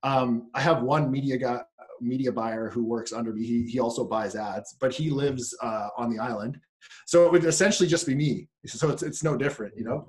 Um, 0.03 0.49
i 0.53 0.61
have 0.61 0.83
one 0.83 1.11
media 1.11 1.37
guy 1.37 1.61
media 2.01 2.31
buyer 2.31 2.69
who 2.69 2.83
works 2.83 3.13
under 3.13 3.31
me. 3.33 3.45
He, 3.45 3.63
he 3.63 3.79
also 3.79 4.03
buys 4.03 4.35
ads 4.35 4.75
but 4.79 4.93
he 4.93 5.09
lives 5.09 5.55
uh, 5.61 5.89
on 5.97 6.09
the 6.09 6.19
island. 6.19 6.59
So 7.07 7.25
it 7.25 7.31
would 7.31 7.45
essentially 7.45 7.89
just 7.89 8.05
be 8.05 8.15
me. 8.15 8.47
So 8.67 8.89
it's, 8.89 9.01
it's 9.01 9.23
no 9.23 9.37
different 9.37 9.73
you 9.77 9.85
know? 9.85 10.05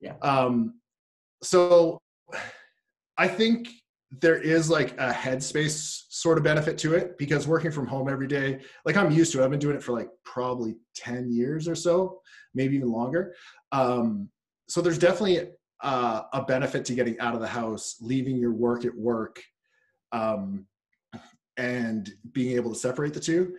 Yeah. 0.00 0.14
um, 0.22 0.80
so 1.42 2.00
I 3.16 3.28
think 3.28 3.68
there 4.10 4.38
is 4.38 4.68
like 4.68 4.92
a 4.98 5.12
headspace 5.12 6.02
sort 6.08 6.36
of 6.36 6.44
benefit 6.44 6.76
to 6.78 6.94
it 6.94 7.16
because 7.16 7.46
working 7.46 7.70
from 7.70 7.86
home 7.86 8.08
every 8.08 8.26
day, 8.26 8.60
like 8.84 8.96
I'm 8.96 9.10
used 9.10 9.32
to 9.32 9.40
it. 9.40 9.44
I've 9.44 9.50
been 9.50 9.60
doing 9.60 9.76
it 9.76 9.82
for 9.82 9.92
like 9.92 10.08
probably 10.24 10.76
10 10.96 11.30
years 11.30 11.68
or 11.68 11.76
so, 11.76 12.20
maybe 12.52 12.76
even 12.76 12.90
longer. 12.90 13.34
Um, 13.70 14.28
so 14.68 14.80
there's 14.80 14.98
definitely 14.98 15.50
uh, 15.82 16.22
a 16.32 16.42
benefit 16.42 16.84
to 16.86 16.94
getting 16.94 17.18
out 17.20 17.34
of 17.34 17.40
the 17.40 17.46
house, 17.46 17.96
leaving 18.00 18.36
your 18.36 18.52
work 18.52 18.84
at 18.84 18.94
work, 18.94 19.40
um, 20.12 20.66
and 21.56 22.10
being 22.32 22.56
able 22.56 22.72
to 22.72 22.78
separate 22.78 23.14
the 23.14 23.20
two. 23.20 23.54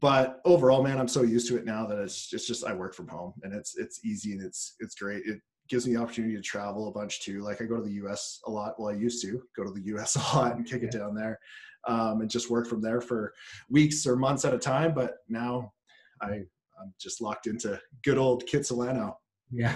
But 0.00 0.40
overall, 0.44 0.82
man, 0.82 0.98
I'm 0.98 1.08
so 1.08 1.22
used 1.22 1.48
to 1.48 1.56
it 1.56 1.64
now 1.64 1.86
that 1.86 1.98
it's 1.98 2.32
it's 2.32 2.46
just 2.46 2.64
I 2.64 2.74
work 2.74 2.94
from 2.94 3.08
home 3.08 3.32
and 3.42 3.54
it's 3.54 3.76
it's 3.78 4.04
easy 4.04 4.32
and 4.32 4.42
it's 4.42 4.74
it's 4.80 4.94
great. 4.94 5.22
It 5.24 5.40
gives 5.68 5.86
me 5.86 5.94
the 5.94 6.00
opportunity 6.00 6.34
to 6.34 6.42
travel 6.42 6.88
a 6.88 6.92
bunch 6.92 7.20
too. 7.20 7.42
Like 7.42 7.60
I 7.60 7.64
go 7.64 7.76
to 7.76 7.82
the 7.82 7.92
U.S. 7.92 8.40
a 8.46 8.50
lot. 8.50 8.74
Well, 8.78 8.88
I 8.88 8.96
used 8.96 9.22
to 9.22 9.42
go 9.56 9.64
to 9.64 9.70
the 9.70 9.82
U.S. 9.86 10.16
a 10.32 10.36
lot 10.36 10.56
and 10.56 10.66
kick 10.66 10.82
it 10.82 10.92
down 10.92 11.14
there, 11.14 11.38
um, 11.86 12.20
and 12.20 12.30
just 12.30 12.50
work 12.50 12.66
from 12.66 12.80
there 12.80 13.00
for 13.00 13.32
weeks 13.68 14.06
or 14.06 14.16
months 14.16 14.44
at 14.44 14.54
a 14.54 14.58
time. 14.58 14.94
But 14.94 15.18
now 15.28 15.72
I 16.20 16.42
I'm 16.80 16.94
just 17.00 17.20
locked 17.20 17.46
into 17.46 17.80
good 18.04 18.18
old 18.18 18.44
Kitsilano. 18.46 19.14
Yeah. 19.50 19.74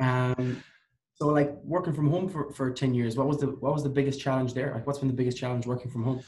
Um, 0.00 0.62
so 1.14 1.28
like 1.28 1.52
working 1.62 1.92
from 1.92 2.10
home 2.10 2.28
for, 2.28 2.50
for 2.52 2.70
10 2.72 2.94
years, 2.94 3.16
what 3.16 3.28
was 3.28 3.38
the 3.38 3.46
what 3.46 3.72
was 3.72 3.82
the 3.82 3.88
biggest 3.88 4.20
challenge 4.20 4.54
there? 4.54 4.72
Like 4.74 4.86
what's 4.86 4.98
been 4.98 5.08
the 5.08 5.14
biggest 5.14 5.38
challenge 5.38 5.66
working 5.66 5.90
from 5.90 6.04
home? 6.04 6.22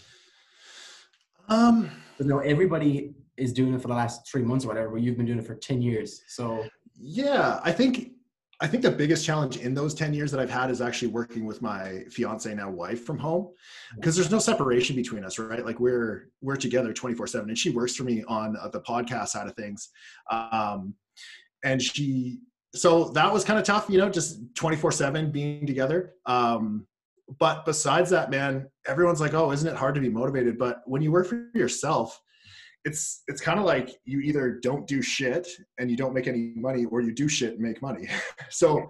Um, 1.49 1.91
But 2.17 2.27
no, 2.27 2.39
everybody 2.39 3.15
is 3.37 3.53
doing 3.53 3.75
it 3.75 3.83
for 3.83 3.89
the 3.89 3.95
last 3.95 4.31
three 4.31 4.43
months 4.43 4.65
or 4.65 4.69
whatever, 4.69 4.91
but 4.91 5.03
you've 5.03 5.17
been 5.17 5.27
doing 5.27 5.41
it 5.41 5.47
for 5.47 5.57
10 5.57 5.83
years. 5.83 6.23
So 6.29 6.65
yeah, 6.97 7.61
I 7.65 7.73
think 7.73 8.13
I 8.61 8.67
think 8.67 8.83
the 8.83 8.91
biggest 8.91 9.25
challenge 9.25 9.57
in 9.57 9.75
those 9.75 9.95
10 9.95 10.15
years 10.15 10.31
that 10.31 10.41
I've 10.41 10.51
had 10.51 10.71
is 10.71 10.81
actually 10.81 11.09
working 11.09 11.45
with 11.45 11.61
my 11.61 12.05
fiance 12.11 12.53
now 12.55 12.71
wife 12.71 13.05
from 13.05 13.19
home 13.19 13.51
because 13.97 14.15
there's 14.15 14.31
no 14.31 14.39
separation 14.39 14.95
between 14.95 15.25
us, 15.25 15.39
right? 15.39 15.65
Like 15.65 15.81
we're 15.81 16.29
we're 16.41 16.57
together 16.57 16.93
24/7 16.93 17.43
and 17.43 17.59
she 17.59 17.71
works 17.71 17.97
for 17.97 18.05
me 18.05 18.23
on 18.29 18.57
the 18.73 18.81
podcast 18.81 19.29
side 19.29 19.47
of 19.47 19.55
things. 19.55 19.91
Um 20.31 20.95
and 21.65 21.83
she 21.83 22.41
so 22.75 23.11
that 23.11 23.33
was 23.33 23.45
kind 23.45 23.59
of 23.59 23.65
tough, 23.65 23.87
you 23.89 23.99
know, 23.99 24.09
just 24.09 24.55
24/7 24.55 25.33
being 25.33 25.67
together. 25.67 26.15
Um 26.27 26.87
but 27.39 27.65
besides 27.65 28.11
that, 28.11 28.31
man, 28.31 28.69
everyone's 28.87 29.21
like, 29.21 29.33
"Oh, 29.33 29.51
isn't 29.51 29.67
it 29.69 29.77
hard 29.77 29.95
to 29.95 30.01
be 30.01 30.11
motivated?" 30.11 30.59
But 30.59 30.83
when 30.85 31.01
you 31.01 31.11
work 31.11 31.27
for 31.27 31.49
yourself, 31.55 32.21
it's 32.85 33.23
it's 33.29 33.41
kind 33.41 33.59
of 33.59 33.64
like 33.64 33.97
you 34.05 34.21
either 34.21 34.59
don't 34.62 34.87
do 34.87 35.00
shit 35.00 35.49
and 35.79 35.91
you 35.91 35.97
don't 35.97 36.12
make 36.12 36.26
any 36.26 36.53
money 36.55 36.85
or 36.85 37.00
you 37.00 37.12
do 37.12 37.29
shit 37.29 37.53
and 37.55 37.61
make 37.61 37.81
money. 37.83 38.09
So 38.50 38.88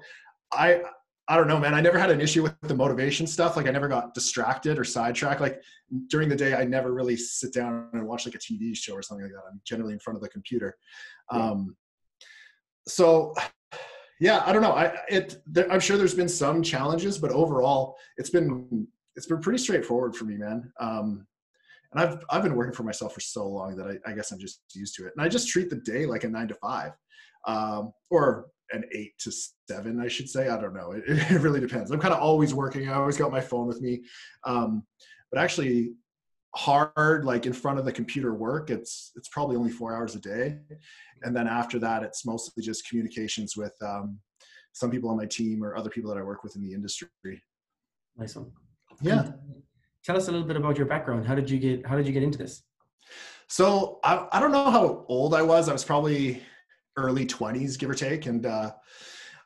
i 0.53 0.83
i 1.29 1.37
don't 1.37 1.49
know 1.49 1.59
man. 1.59 1.75
I 1.75 1.81
never 1.81 1.99
had 1.99 2.11
an 2.11 2.21
issue 2.21 2.43
with 2.43 2.55
the 2.63 2.75
motivation 2.75 3.27
stuff. 3.27 3.57
Like 3.57 3.67
i 3.67 3.71
never 3.71 3.89
got 3.89 4.15
distracted 4.15 4.79
or 4.79 4.85
sidetracked. 4.85 5.41
Like 5.41 5.63
during 6.09 6.29
the 6.29 6.37
day 6.37 6.55
i 6.55 6.65
never 6.65 6.93
really 6.93 7.17
sit 7.17 7.53
down 7.55 7.89
and 7.93 8.07
watch 8.07 8.27
like 8.27 8.35
a 8.35 8.39
tv 8.39 8.77
show 8.77 8.95
or 8.95 9.03
something 9.03 9.25
like 9.25 9.33
that. 9.33 9.49
I'm 9.51 9.61
generally 9.65 9.93
in 9.93 10.01
front 10.01 10.17
of 10.17 10.23
the 10.23 10.29
computer. 10.29 10.77
Um 11.31 11.77
so 12.87 13.33
yeah 14.21 14.43
i 14.45 14.53
don't 14.53 14.63
know. 14.63 14.73
I 14.73 14.99
it 15.09 15.39
there, 15.47 15.71
i'm 15.73 15.81
sure 15.81 15.97
there's 15.97 16.15
been 16.15 16.29
some 16.29 16.63
challenges 16.63 17.19
but 17.19 17.31
overall 17.31 17.97
it's 18.17 18.31
been 18.31 18.87
it's 19.17 19.27
been 19.27 19.41
pretty 19.41 19.59
straightforward 19.59 20.17
for 20.17 20.25
me 20.25 20.37
man. 20.37 20.73
Um 20.81 21.27
and 21.95 22.03
I've 22.03 22.19
I've 22.31 22.43
been 22.43 22.57
working 22.57 22.75
for 22.75 22.83
myself 22.83 23.15
for 23.15 23.21
so 23.21 23.49
long 23.49 23.77
that 23.77 23.87
I, 23.87 24.11
I 24.11 24.15
guess 24.15 24.33
I'm 24.33 24.39
just 24.39 24.63
used 24.75 24.95
to 24.97 25.07
it. 25.07 25.13
And 25.17 25.25
I 25.25 25.29
just 25.29 25.49
treat 25.49 25.71
the 25.71 25.77
day 25.77 26.07
like 26.07 26.25
a 26.25 26.29
nine 26.29 26.49
to 26.49 26.55
five, 26.55 26.93
um, 27.47 27.93
or 28.11 28.47
an 28.73 28.85
eight 28.93 29.13
to 29.21 29.33
seven, 29.69 30.01
I 30.01 30.09
should 30.09 30.29
say. 30.29 30.49
I 30.49 30.61
don't 30.61 30.75
know. 30.75 30.93
It, 31.07 31.31
it 31.31 31.41
really 31.41 31.61
depends. 31.61 31.91
I'm 31.91 32.01
kind 32.01 32.15
of 32.15 32.21
always 32.21 32.55
working. 32.55 32.89
I 32.89 32.95
always 32.95 33.17
got 33.17 33.33
my 33.33 33.41
phone 33.41 33.67
with 33.67 33.81
me, 33.81 34.03
um, 34.45 34.85
but 35.31 35.41
actually, 35.41 35.95
hard 36.55 37.25
like 37.25 37.47
in 37.47 37.53
front 37.53 37.79
of 37.81 37.85
the 37.85 37.93
computer 37.93 38.33
work 38.33 38.71
it's 38.71 39.11
it's 39.17 39.29
probably 39.29 39.57
only 39.57 39.73
four 39.73 39.93
hours 39.93 40.15
a 40.15 40.21
day 40.21 40.57
and 41.23 41.35
then 41.35 41.49
after 41.49 41.81
that 41.81 42.05
it's 42.05 42.25
mostly 42.25 42.63
just 42.63 42.89
communications 42.89 43.57
with 43.57 43.73
um, 43.83 44.21
some 44.73 44.89
people 44.89 45.11
on 45.11 45.17
my 45.17 45.27
team 45.27 45.65
or 45.65 45.77
other 45.77 45.91
people 45.91 46.09
that 46.09 46.19
i 46.19 46.23
work 46.23 46.45
with 46.45 46.55
in 46.55 46.63
the 46.63 46.73
industry 46.73 47.09
nice 48.17 48.37
one 48.37 48.53
yeah 49.01 49.33
tell 50.05 50.17
us 50.17 50.29
a 50.29 50.33
little 50.33 50.47
bit 50.47 50.57
about 50.57 50.77
your 50.77 50.87
background. 50.87 51.27
How 51.27 51.35
did 51.35 51.49
you 51.51 51.59
get 51.59 51.87
how 51.87 51.97
did 51.97 52.07
you 52.07 52.13
get 52.13 52.23
into 52.23 52.39
this? 52.39 52.63
So 53.49 53.99
i, 54.05 54.27
I 54.33 54.41
don't 54.41 54.53
know 54.53 54.71
how 54.71 55.05
old 55.09 55.35
i 55.35 55.43
was. 55.43 55.69
I 55.69 55.73
was 55.73 55.85
probably 55.85 56.43
early 56.97 57.27
20s 57.27 57.79
give 57.79 57.91
or 57.91 57.95
take. 57.95 58.27
And 58.27 58.47
uh, 58.47 58.73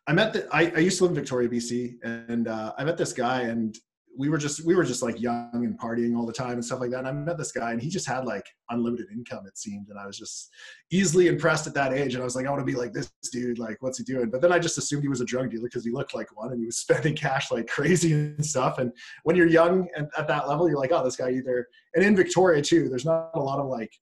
i 0.07 0.12
met 0.12 0.33
the 0.33 0.49
I, 0.53 0.73
I 0.77 0.79
used 0.79 0.99
to 0.99 1.05
live 1.05 1.12
in 1.12 1.17
victoria 1.17 1.49
bc 1.49 1.97
and 2.03 2.49
uh, 2.49 2.73
i 2.79 2.85
met 2.85 2.97
this 2.97 3.12
guy 3.12 3.43
and 3.43 3.77
we 4.19 4.29
were 4.29 4.37
just 4.37 4.67
we 4.67 4.75
were 4.75 4.83
just 4.83 5.01
like 5.01 5.21
young 5.21 5.49
and 5.53 5.79
partying 5.79 6.17
all 6.17 6.27
the 6.27 6.33
time 6.33 6.55
and 6.55 6.65
stuff 6.65 6.81
like 6.81 6.91
that. 6.91 6.99
And 6.99 7.09
I 7.09 7.13
met 7.13 7.39
this 7.39 7.53
guy, 7.53 7.71
and 7.71 7.81
he 7.81 7.89
just 7.89 8.07
had 8.07 8.25
like 8.25 8.45
unlimited 8.69 9.07
income, 9.13 9.47
it 9.47 9.57
seemed, 9.57 9.89
and 9.91 9.99
I 9.99 10.07
was 10.07 10.19
just 10.19 10.51
easily 10.91 11.29
impressed 11.29 11.69
at 11.69 11.75
that 11.75 11.93
age. 11.93 12.15
And 12.15 12.23
I 12.23 12.25
was 12.25 12.35
like, 12.35 12.45
I 12.45 12.51
want 12.51 12.61
to 12.61 12.67
be 12.67 12.77
like 12.77 12.93
this 12.93 13.13
dude. 13.33 13.61
Like, 13.61 13.77
what's 13.81 13.99
he 13.99 14.05
doing? 14.05 14.29
But 14.29 14.43
then 14.43 14.53
I 14.53 14.59
just 14.59 14.77
assumed 14.77 15.03
he 15.03 15.09
was 15.09 15.21
a 15.21 15.25
drug 15.25 15.51
dealer 15.51 15.69
because 15.69 15.85
he 15.85 15.93
looked 15.93 16.15
like 16.15 16.37
one, 16.37 16.51
and 16.51 16.59
he 16.59 16.67
was 16.67 16.77
spending 16.81 17.15
cash 17.15 17.53
like 17.53 17.69
crazy 17.69 18.13
and 18.13 18.45
stuff. 18.45 18.79
And 18.79 18.91
when 19.23 19.37
you're 19.37 19.47
young 19.47 19.87
and 19.97 20.09
at 20.19 20.27
that 20.27 20.49
level, 20.49 20.69
you're 20.69 20.81
like, 20.81 20.91
oh, 20.93 21.05
this 21.05 21.17
guy 21.17 21.31
either. 21.31 21.69
And 21.95 22.05
in 22.05 22.17
Victoria 22.17 22.61
too, 22.61 22.89
there's 22.89 23.05
not 23.05 23.31
a 23.35 23.41
lot 23.41 23.61
of 23.61 23.67
like 23.67 23.93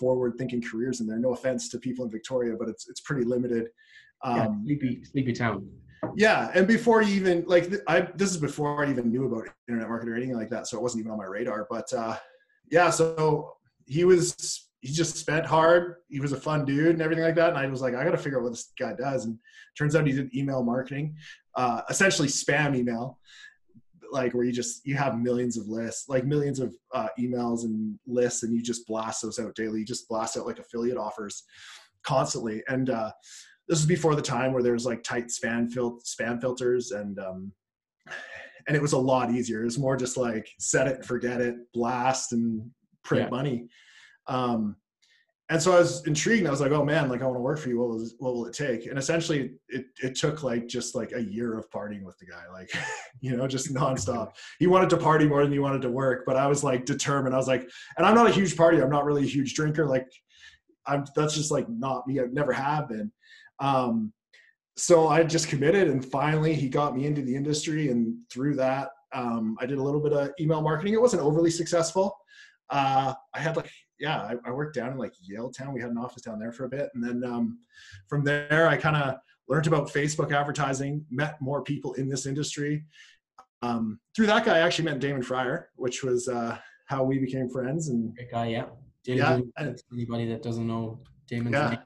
forward 0.00 0.36
thinking 0.38 0.62
careers 0.62 1.00
in 1.00 1.06
there. 1.06 1.18
No 1.18 1.34
offense 1.34 1.68
to 1.68 1.78
people 1.78 2.06
in 2.06 2.10
Victoria, 2.10 2.56
but 2.58 2.68
it's 2.68 2.88
it's 2.88 3.02
pretty 3.02 3.24
limited. 3.24 3.68
Um, 4.24 4.36
yeah, 4.36 4.48
sleepy, 4.64 5.04
sleepy 5.04 5.32
town 5.34 5.68
yeah 6.16 6.50
and 6.54 6.66
before 6.66 7.02
you 7.02 7.14
even 7.14 7.44
like 7.46 7.72
i 7.86 8.00
this 8.16 8.30
is 8.30 8.36
before 8.36 8.84
i 8.84 8.90
even 8.90 9.10
knew 9.10 9.26
about 9.26 9.48
internet 9.68 9.88
marketing 9.88 10.12
or 10.12 10.16
anything 10.16 10.36
like 10.36 10.50
that 10.50 10.66
so 10.66 10.76
it 10.76 10.82
wasn't 10.82 11.00
even 11.00 11.10
on 11.12 11.18
my 11.18 11.24
radar 11.24 11.66
but 11.70 11.92
uh 11.92 12.16
yeah 12.70 12.90
so 12.90 13.52
he 13.86 14.04
was 14.04 14.68
he 14.80 14.92
just 14.92 15.16
spent 15.16 15.44
hard 15.44 15.96
he 16.08 16.20
was 16.20 16.32
a 16.32 16.40
fun 16.40 16.64
dude 16.64 16.88
and 16.88 17.02
everything 17.02 17.24
like 17.24 17.34
that 17.34 17.50
and 17.50 17.58
i 17.58 17.66
was 17.66 17.80
like 17.80 17.94
i 17.94 18.04
gotta 18.04 18.16
figure 18.16 18.38
out 18.38 18.44
what 18.44 18.52
this 18.52 18.72
guy 18.78 18.92
does 18.92 19.24
and 19.24 19.38
turns 19.76 19.96
out 19.96 20.06
he 20.06 20.12
did 20.12 20.34
email 20.34 20.62
marketing 20.62 21.16
uh 21.56 21.82
essentially 21.88 22.28
spam 22.28 22.76
email 22.76 23.18
like 24.10 24.32
where 24.34 24.44
you 24.44 24.52
just 24.52 24.86
you 24.86 24.94
have 24.94 25.18
millions 25.18 25.56
of 25.56 25.68
lists 25.68 26.08
like 26.08 26.24
millions 26.24 26.60
of 26.60 26.74
uh, 26.94 27.08
emails 27.18 27.64
and 27.64 27.98
lists 28.06 28.42
and 28.42 28.54
you 28.54 28.62
just 28.62 28.86
blast 28.86 29.22
those 29.22 29.38
out 29.38 29.54
daily 29.54 29.80
you 29.80 29.84
just 29.84 30.08
blast 30.08 30.36
out 30.36 30.46
like 30.46 30.58
affiliate 30.58 30.96
offers 30.96 31.44
constantly 32.02 32.62
and 32.68 32.90
uh 32.90 33.10
this 33.68 33.78
was 33.78 33.86
before 33.86 34.14
the 34.14 34.22
time 34.22 34.52
where 34.52 34.62
there 34.62 34.72
was 34.72 34.86
like 34.86 35.02
tight 35.02 35.26
spam 35.26 35.70
fil- 35.70 36.00
spam 36.00 36.40
filters 36.40 36.90
and 36.92 37.18
um, 37.18 37.52
and 38.66 38.76
it 38.76 38.82
was 38.82 38.92
a 38.92 38.98
lot 38.98 39.30
easier. 39.30 39.62
It 39.62 39.66
was 39.66 39.78
more 39.78 39.96
just 39.96 40.16
like 40.16 40.48
set 40.58 40.86
it 40.86 41.04
forget 41.04 41.40
it, 41.40 41.56
blast 41.72 42.32
and 42.32 42.70
print 43.02 43.24
yeah. 43.24 43.30
money. 43.30 43.68
Um, 44.26 44.76
and 45.50 45.62
so 45.62 45.72
I 45.72 45.78
was 45.78 46.06
intrigued. 46.06 46.46
I 46.46 46.50
was 46.50 46.60
like, 46.60 46.72
"Oh 46.72 46.84
man, 46.84 47.08
like 47.08 47.22
I 47.22 47.24
want 47.24 47.36
to 47.36 47.42
work 47.42 47.58
for 47.58 47.70
you. 47.70 47.78
What 47.78 47.88
will 47.88 48.06
what 48.18 48.34
will 48.34 48.46
it 48.46 48.52
take?" 48.52 48.84
And 48.84 48.98
essentially, 48.98 49.52
it 49.68 49.86
it 50.02 50.14
took 50.14 50.42
like 50.42 50.66
just 50.66 50.94
like 50.94 51.12
a 51.12 51.22
year 51.22 51.56
of 51.56 51.70
partying 51.70 52.02
with 52.02 52.18
the 52.18 52.26
guy, 52.26 52.42
like 52.52 52.70
you 53.20 53.34
know, 53.34 53.48
just 53.48 53.72
nonstop. 53.74 54.32
he 54.58 54.66
wanted 54.66 54.90
to 54.90 54.98
party 54.98 55.26
more 55.26 55.42
than 55.42 55.52
he 55.52 55.58
wanted 55.58 55.80
to 55.82 55.90
work, 55.90 56.24
but 56.26 56.36
I 56.36 56.46
was 56.46 56.62
like 56.62 56.84
determined. 56.84 57.34
I 57.34 57.38
was 57.38 57.48
like, 57.48 57.68
and 57.96 58.06
I'm 58.06 58.14
not 58.14 58.28
a 58.28 58.32
huge 58.32 58.56
party. 58.56 58.82
I'm 58.82 58.90
not 58.90 59.06
really 59.06 59.22
a 59.22 59.26
huge 59.26 59.54
drinker. 59.54 59.86
Like, 59.86 60.06
I'm 60.86 61.06
that's 61.16 61.34
just 61.34 61.50
like 61.50 61.66
not 61.70 62.06
me. 62.06 62.20
I've 62.20 62.34
never 62.34 62.52
have 62.52 62.88
been. 62.90 63.10
Um, 63.60 64.12
so 64.76 65.08
I 65.08 65.22
just 65.24 65.48
committed, 65.48 65.88
and 65.88 66.04
finally 66.04 66.54
he 66.54 66.68
got 66.68 66.96
me 66.96 67.06
into 67.06 67.22
the 67.22 67.34
industry. 67.34 67.90
And 67.90 68.16
through 68.30 68.54
that, 68.56 68.90
um, 69.12 69.56
I 69.60 69.66
did 69.66 69.78
a 69.78 69.82
little 69.82 70.00
bit 70.00 70.12
of 70.12 70.30
email 70.40 70.62
marketing. 70.62 70.94
It 70.94 71.00
wasn't 71.00 71.22
overly 71.22 71.50
successful. 71.50 72.16
Uh, 72.70 73.14
I 73.34 73.38
had 73.38 73.56
like, 73.56 73.70
yeah, 73.98 74.20
I, 74.20 74.34
I, 74.44 74.50
worked 74.52 74.74
down 74.74 74.92
in 74.92 74.98
like 74.98 75.12
Yaletown. 75.28 75.72
We 75.72 75.80
had 75.80 75.90
an 75.90 75.96
office 75.96 76.22
down 76.22 76.38
there 76.38 76.52
for 76.52 76.66
a 76.66 76.68
bit, 76.68 76.90
and 76.94 77.02
then 77.02 77.24
um, 77.24 77.58
from 78.08 78.24
there, 78.24 78.68
I 78.68 78.76
kind 78.76 78.96
of 78.96 79.16
learned 79.48 79.66
about 79.66 79.88
Facebook 79.88 80.32
advertising, 80.32 81.04
met 81.10 81.40
more 81.40 81.62
people 81.62 81.94
in 81.94 82.08
this 82.08 82.26
industry. 82.26 82.84
Um, 83.62 83.98
through 84.14 84.26
that 84.26 84.44
guy, 84.44 84.56
I 84.56 84.60
actually 84.60 84.84
met 84.84 85.00
Damon 85.00 85.22
Fryer, 85.22 85.70
which 85.76 86.04
was 86.04 86.28
uh, 86.28 86.58
how 86.86 87.02
we 87.02 87.18
became 87.18 87.48
friends. 87.48 87.88
And 87.88 88.14
Great 88.14 88.30
guy, 88.30 88.46
yeah. 88.48 88.66
Damon, 89.02 89.52
yeah. 89.58 89.72
Anybody 89.92 90.28
that 90.28 90.42
doesn't 90.42 90.66
know 90.66 91.00
Damon's 91.26 91.54
yeah. 91.54 91.76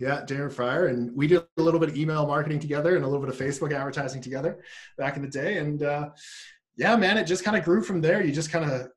Yeah, 0.00 0.22
Darren 0.24 0.52
Fryer, 0.52 0.86
and 0.86 1.14
we 1.16 1.26
did 1.26 1.42
a 1.56 1.62
little 1.62 1.80
bit 1.80 1.88
of 1.88 1.96
email 1.96 2.26
marketing 2.26 2.60
together 2.60 2.96
and 2.96 3.04
a 3.04 3.08
little 3.08 3.24
bit 3.24 3.34
of 3.34 3.40
Facebook 3.40 3.72
advertising 3.72 4.22
together 4.22 4.62
back 4.98 5.16
in 5.16 5.22
the 5.22 5.28
day. 5.28 5.58
And 5.58 5.82
uh, 5.82 6.10
yeah, 6.76 6.96
man, 6.96 7.18
it 7.18 7.24
just 7.24 7.44
kind 7.44 7.56
of 7.56 7.64
grew 7.64 7.82
from 7.82 8.00
there. 8.00 8.22
You 8.24 8.32
just 8.32 8.50
kind 8.50 8.70
of 8.70 8.88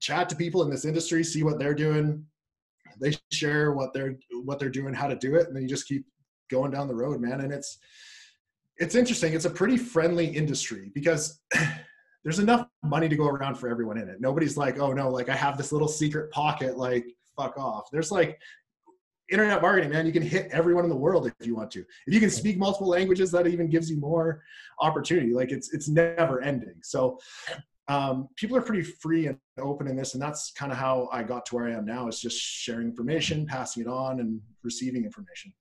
chat 0.00 0.28
to 0.28 0.36
people 0.36 0.62
in 0.62 0.70
this 0.70 0.84
industry, 0.84 1.24
see 1.24 1.42
what 1.42 1.58
they're 1.58 1.74
doing. 1.74 2.24
They 3.00 3.16
share 3.30 3.72
what 3.72 3.92
they're 3.94 4.16
what 4.44 4.58
they're 4.58 4.68
doing, 4.68 4.94
how 4.94 5.08
to 5.08 5.16
do 5.16 5.36
it, 5.36 5.46
and 5.46 5.56
then 5.56 5.62
you 5.62 5.68
just 5.68 5.88
keep 5.88 6.04
going 6.50 6.70
down 6.70 6.88
the 6.88 6.94
road, 6.94 7.20
man. 7.20 7.40
And 7.40 7.52
it's 7.52 7.78
it's 8.76 8.94
interesting. 8.94 9.32
It's 9.32 9.44
a 9.44 9.50
pretty 9.50 9.76
friendly 9.76 10.26
industry 10.26 10.90
because 10.94 11.40
there's 12.24 12.38
enough 12.38 12.66
money 12.82 13.08
to 13.08 13.16
go 13.16 13.26
around 13.26 13.56
for 13.56 13.68
everyone 13.68 13.98
in 13.98 14.08
it. 14.08 14.20
Nobody's 14.20 14.56
like, 14.56 14.78
oh 14.78 14.92
no, 14.92 15.08
like 15.08 15.28
I 15.28 15.34
have 15.34 15.56
this 15.56 15.72
little 15.72 15.88
secret 15.88 16.30
pocket, 16.30 16.76
like 16.76 17.06
fuck 17.36 17.56
off. 17.56 17.84
There's 17.90 18.12
like 18.12 18.40
internet 19.32 19.62
marketing, 19.62 19.90
man, 19.90 20.06
you 20.06 20.12
can 20.12 20.22
hit 20.22 20.48
everyone 20.52 20.84
in 20.84 20.90
the 20.90 20.96
world 20.96 21.26
if 21.26 21.46
you 21.46 21.56
want 21.56 21.70
to. 21.72 21.80
If 22.06 22.14
you 22.14 22.20
can 22.20 22.30
speak 22.30 22.58
multiple 22.58 22.88
languages, 22.88 23.30
that 23.32 23.46
even 23.46 23.68
gives 23.68 23.90
you 23.90 23.98
more 23.98 24.42
opportunity. 24.80 25.32
Like 25.32 25.50
it's 25.50 25.72
it's 25.72 25.88
never 25.88 26.42
ending. 26.42 26.74
So 26.82 27.18
um, 27.88 28.28
people 28.36 28.56
are 28.56 28.62
pretty 28.62 28.82
free 28.82 29.26
and 29.26 29.38
open 29.58 29.88
in 29.88 29.96
this, 29.96 30.14
and 30.14 30.22
that's 30.22 30.52
kind 30.52 30.70
of 30.70 30.78
how 30.78 31.08
I 31.12 31.22
got 31.22 31.46
to 31.46 31.56
where 31.56 31.68
I 31.68 31.72
am 31.72 31.84
now. 31.84 32.08
Is 32.08 32.20
just 32.20 32.38
sharing 32.38 32.88
information, 32.88 33.46
passing 33.46 33.82
it 33.82 33.88
on, 33.88 34.20
and 34.20 34.40
receiving 34.62 35.04
information. 35.04 35.52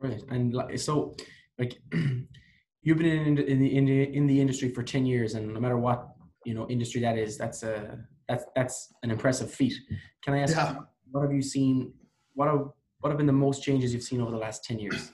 Right, 0.00 0.22
and 0.30 0.54
like, 0.54 0.78
so 0.78 1.14
like 1.58 1.76
you've 2.82 2.98
been 2.98 3.06
in, 3.06 3.38
in 3.38 3.60
the 3.60 3.76
in 3.76 3.84
the 3.84 4.16
in 4.16 4.26
the 4.26 4.40
industry 4.40 4.70
for 4.70 4.82
ten 4.82 5.04
years, 5.04 5.34
and 5.34 5.52
no 5.52 5.60
matter 5.60 5.78
what 5.78 6.08
you 6.44 6.54
know 6.54 6.66
industry 6.68 7.00
that 7.02 7.18
is, 7.18 7.36
that's 7.36 7.62
a 7.62 7.98
that's 8.28 8.44
that's 8.56 8.92
an 9.02 9.10
impressive 9.10 9.52
feat. 9.52 9.74
Can 10.22 10.34
I 10.34 10.40
ask? 10.40 10.56
Yeah. 10.56 10.76
What 11.10 11.22
have 11.22 11.32
you 11.32 11.42
seen 11.42 11.92
what 12.34 12.48
have 12.48 12.68
what 13.00 13.10
have 13.10 13.18
been 13.18 13.26
the 13.26 13.32
most 13.32 13.62
changes 13.62 13.92
you've 13.92 14.02
seen 14.02 14.20
over 14.20 14.30
the 14.30 14.36
last 14.36 14.64
10 14.64 14.78
years? 14.78 15.10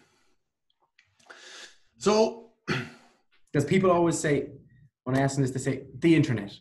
So 1.98 2.50
because 3.52 3.64
people 3.64 3.90
always 3.90 4.18
say 4.18 4.50
when 5.04 5.16
i 5.16 5.20
ask 5.20 5.34
them 5.34 5.42
this 5.42 5.50
they 5.50 5.58
say 5.58 5.84
the 5.98 6.14
internet. 6.14 6.52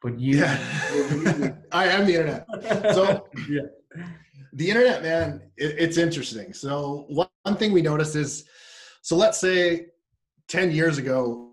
But 0.00 0.18
you 0.18 0.38
yeah. 0.38 1.54
i 1.72 1.88
am 1.88 2.06
the 2.06 2.14
internet. 2.14 2.46
So 2.94 3.28
yeah. 3.48 3.62
the 4.52 4.68
internet 4.68 5.02
man 5.02 5.42
it, 5.56 5.76
it's 5.78 5.98
interesting. 5.98 6.52
So 6.52 7.06
one 7.08 7.56
thing 7.56 7.72
we 7.72 7.82
noticed 7.82 8.16
is 8.16 8.44
so 9.02 9.16
let's 9.16 9.38
say 9.38 9.86
10 10.48 10.70
years 10.70 10.98
ago 10.98 11.47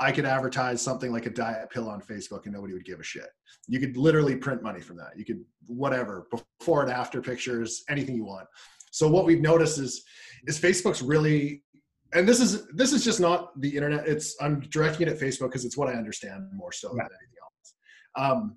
I 0.00 0.12
could 0.12 0.24
advertise 0.24 0.80
something 0.80 1.12
like 1.12 1.26
a 1.26 1.30
diet 1.30 1.70
pill 1.70 1.88
on 1.88 2.00
Facebook 2.00 2.44
and 2.44 2.54
nobody 2.54 2.72
would 2.72 2.84
give 2.84 3.00
a 3.00 3.04
shit. 3.04 3.28
You 3.66 3.80
could 3.80 3.96
literally 3.96 4.36
print 4.36 4.62
money 4.62 4.80
from 4.80 4.96
that. 4.98 5.16
You 5.16 5.24
could 5.24 5.44
whatever, 5.66 6.28
before 6.30 6.82
and 6.82 6.90
after 6.90 7.20
pictures, 7.20 7.82
anything 7.88 8.14
you 8.14 8.24
want. 8.24 8.46
So 8.90 9.08
what 9.08 9.26
we've 9.26 9.40
noticed 9.40 9.78
is 9.78 10.04
is 10.46 10.58
Facebook's 10.58 11.02
really 11.02 11.62
and 12.14 12.26
this 12.26 12.40
is 12.40 12.66
this 12.68 12.92
is 12.92 13.04
just 13.04 13.20
not 13.20 13.60
the 13.60 13.68
internet. 13.68 14.06
It's 14.06 14.36
I'm 14.40 14.60
directing 14.60 15.08
it 15.08 15.10
at 15.10 15.20
Facebook 15.20 15.48
because 15.48 15.64
it's 15.64 15.76
what 15.76 15.88
I 15.88 15.92
understand 15.92 16.48
more 16.54 16.72
so 16.72 16.88
yeah. 16.88 17.02
than 17.02 17.10
anything 17.20 17.38
else. 17.42 18.32
Um, 18.32 18.56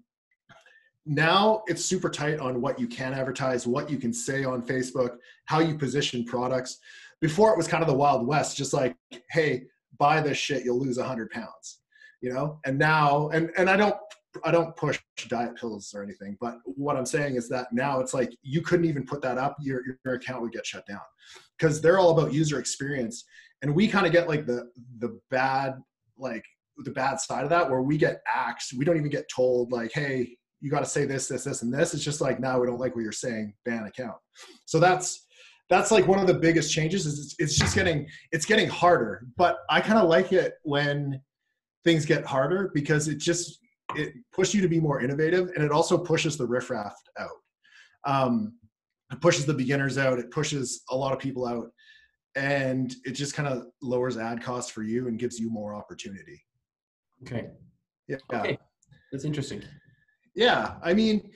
now 1.05 1.63
it's 1.67 1.83
super 1.83 2.09
tight 2.09 2.39
on 2.39 2.61
what 2.61 2.79
you 2.79 2.87
can 2.87 3.13
advertise, 3.13 3.65
what 3.65 3.89
you 3.89 3.97
can 3.97 4.13
say 4.13 4.43
on 4.43 4.61
Facebook, 4.61 5.17
how 5.45 5.59
you 5.59 5.77
position 5.77 6.23
products. 6.23 6.77
Before 7.19 7.51
it 7.51 7.57
was 7.57 7.67
kind 7.67 7.83
of 7.83 7.87
the 7.87 7.95
wild 7.95 8.25
west, 8.25 8.55
just 8.55 8.73
like, 8.73 8.95
hey, 9.29 9.63
buy 10.01 10.19
this 10.19 10.37
shit, 10.37 10.65
you'll 10.65 10.81
lose 10.81 10.97
a 10.97 11.03
hundred 11.03 11.29
pounds, 11.29 11.79
you 12.21 12.33
know? 12.33 12.59
And 12.65 12.77
now, 12.77 13.29
and, 13.29 13.51
and 13.57 13.69
I 13.69 13.77
don't, 13.77 13.95
I 14.43 14.51
don't 14.51 14.75
push 14.75 14.99
diet 15.27 15.55
pills 15.55 15.93
or 15.93 16.01
anything, 16.03 16.37
but 16.41 16.55
what 16.65 16.95
I'm 16.97 17.05
saying 17.05 17.35
is 17.35 17.47
that 17.49 17.67
now 17.71 17.99
it's 17.99 18.13
like 18.13 18.31
you 18.41 18.61
couldn't 18.61 18.85
even 18.85 19.05
put 19.05 19.21
that 19.21 19.37
up, 19.37 19.55
your, 19.61 19.81
your 20.03 20.15
account 20.15 20.41
would 20.41 20.53
get 20.53 20.65
shut 20.65 20.85
down 20.87 21.01
because 21.57 21.81
they're 21.81 21.99
all 21.99 22.17
about 22.17 22.33
user 22.33 22.59
experience. 22.59 23.25
And 23.61 23.75
we 23.75 23.87
kind 23.87 24.07
of 24.07 24.11
get 24.11 24.27
like 24.27 24.47
the 24.47 24.71
the 24.99 25.19
bad 25.29 25.75
like 26.17 26.45
the 26.77 26.91
bad 26.91 27.19
side 27.19 27.43
of 27.43 27.49
that 27.51 27.69
where 27.69 27.81
we 27.81 27.97
get 27.97 28.21
axed. 28.33 28.73
We 28.73 28.85
don't 28.85 28.97
even 28.97 29.11
get 29.11 29.29
told 29.29 29.71
like, 29.71 29.91
hey, 29.93 30.35
you 30.61 30.71
got 30.71 30.79
to 30.79 30.85
say 30.85 31.05
this, 31.05 31.27
this, 31.27 31.43
this, 31.43 31.61
and 31.61 31.73
this. 31.73 31.93
It's 31.93 32.03
just 32.03 32.21
like 32.21 32.39
now 32.39 32.59
we 32.59 32.67
don't 32.67 32.79
like 32.79 32.95
what 32.95 33.03
you're 33.03 33.11
saying, 33.11 33.53
ban 33.65 33.83
account. 33.83 34.17
So 34.65 34.79
that's 34.79 35.27
that's 35.71 35.89
like 35.89 36.05
one 36.07 36.19
of 36.19 36.27
the 36.27 36.33
biggest 36.33 36.71
changes 36.71 37.07
is 37.07 37.17
it's, 37.19 37.35
it's 37.39 37.57
just 37.57 37.73
getting 37.73 38.05
it's 38.31 38.45
getting 38.45 38.69
harder 38.69 39.25
but 39.37 39.59
i 39.69 39.81
kind 39.81 39.97
of 39.97 40.07
like 40.07 40.31
it 40.31 40.53
when 40.63 41.19
things 41.83 42.05
get 42.05 42.25
harder 42.25 42.69
because 42.73 43.07
it 43.07 43.17
just 43.17 43.61
it 43.95 44.13
pushes 44.31 44.55
you 44.55 44.61
to 44.61 44.67
be 44.67 44.79
more 44.79 45.01
innovative, 45.01 45.49
and 45.55 45.63
it 45.63 45.71
also 45.71 45.97
pushes 45.97 46.37
the 46.37 46.45
riffraff 46.45 46.95
out. 47.19 47.29
Um, 48.05 48.53
it 49.11 49.19
pushes 49.21 49.45
the 49.45 49.53
beginners 49.53 49.97
out. 49.97 50.19
It 50.19 50.31
pushes 50.31 50.83
a 50.89 50.95
lot 50.95 51.13
of 51.13 51.19
people 51.19 51.45
out, 51.45 51.71
and 52.35 52.93
it 53.03 53.11
just 53.11 53.33
kind 53.33 53.49
of 53.49 53.67
lowers 53.81 54.17
ad 54.17 54.41
costs 54.41 54.71
for 54.71 54.83
you 54.83 55.07
and 55.07 55.19
gives 55.19 55.39
you 55.39 55.49
more 55.49 55.75
opportunity. 55.75 56.41
Okay. 57.23 57.47
Yeah. 58.07 58.17
Okay. 58.33 58.57
That's 59.11 59.25
interesting. 59.25 59.61
Yeah. 60.35 60.75
I 60.81 60.93
mean, 60.93 61.29